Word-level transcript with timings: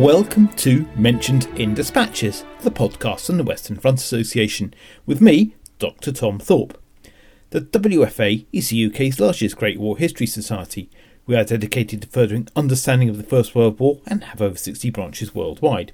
Welcome 0.00 0.48
to 0.56 0.88
Mentioned 0.96 1.46
in 1.56 1.74
Dispatches, 1.74 2.44
the 2.62 2.70
podcast 2.70 3.28
on 3.28 3.36
the 3.36 3.44
Western 3.44 3.76
Front 3.76 3.98
Association, 3.98 4.72
with 5.04 5.20
me, 5.20 5.54
Dr. 5.78 6.10
Tom 6.10 6.38
Thorpe. 6.38 6.80
The 7.50 7.60
WFA 7.60 8.46
is 8.50 8.70
the 8.70 8.86
UK's 8.86 9.20
largest 9.20 9.58
Great 9.58 9.78
War 9.78 9.98
History 9.98 10.26
Society. 10.26 10.88
We 11.26 11.36
are 11.36 11.44
dedicated 11.44 12.00
to 12.00 12.08
furthering 12.08 12.48
understanding 12.56 13.10
of 13.10 13.18
the 13.18 13.22
First 13.22 13.54
World 13.54 13.78
War 13.78 14.00
and 14.06 14.24
have 14.24 14.40
over 14.40 14.56
60 14.56 14.88
branches 14.88 15.34
worldwide. 15.34 15.92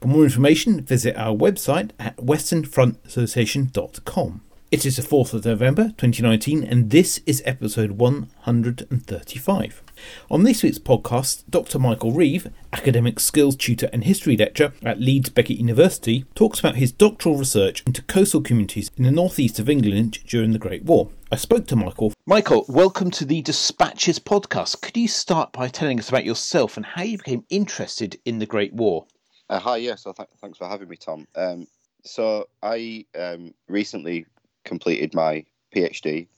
For 0.00 0.08
more 0.08 0.24
information, 0.24 0.80
visit 0.80 1.16
our 1.16 1.36
website 1.36 1.92
at 2.00 2.16
westernfrontassociation.com. 2.16 4.40
It 4.70 4.84
is 4.84 4.96
the 4.96 5.02
4th 5.02 5.32
of 5.32 5.46
November 5.46 5.94
2019, 5.96 6.62
and 6.62 6.90
this 6.90 7.22
is 7.24 7.42
episode 7.46 7.92
135. 7.92 9.82
On 10.30 10.42
this 10.42 10.62
week's 10.62 10.78
podcast, 10.78 11.44
Dr. 11.48 11.78
Michael 11.78 12.12
Reeve, 12.12 12.52
academic 12.70 13.18
skills 13.18 13.56
tutor 13.56 13.88
and 13.94 14.04
history 14.04 14.36
lecturer 14.36 14.74
at 14.82 15.00
Leeds 15.00 15.30
Beckett 15.30 15.56
University, 15.56 16.26
talks 16.34 16.60
about 16.60 16.76
his 16.76 16.92
doctoral 16.92 17.38
research 17.38 17.82
into 17.86 18.02
coastal 18.02 18.42
communities 18.42 18.90
in 18.98 19.04
the 19.04 19.10
northeast 19.10 19.58
of 19.58 19.70
England 19.70 20.18
during 20.26 20.52
the 20.52 20.58
Great 20.58 20.84
War. 20.84 21.08
I 21.32 21.36
spoke 21.36 21.66
to 21.68 21.76
Michael. 21.76 22.12
Michael, 22.26 22.66
welcome 22.68 23.10
to 23.12 23.24
the 23.24 23.40
Dispatches 23.40 24.18
podcast. 24.18 24.82
Could 24.82 24.98
you 24.98 25.08
start 25.08 25.50
by 25.50 25.68
telling 25.68 25.98
us 25.98 26.10
about 26.10 26.26
yourself 26.26 26.76
and 26.76 26.84
how 26.84 27.04
you 27.04 27.16
became 27.16 27.46
interested 27.48 28.20
in 28.26 28.38
the 28.38 28.44
Great 28.44 28.74
War? 28.74 29.06
Uh, 29.48 29.60
hi, 29.60 29.78
yes, 29.78 30.02
so 30.02 30.12
th- 30.12 30.28
thanks 30.42 30.58
for 30.58 30.68
having 30.68 30.90
me, 30.90 30.96
Tom. 30.98 31.26
Um, 31.34 31.66
so 32.04 32.50
I 32.62 33.06
um, 33.18 33.54
recently 33.66 34.26
completed 34.68 35.14
my 35.14 35.44
PhD 35.74 36.28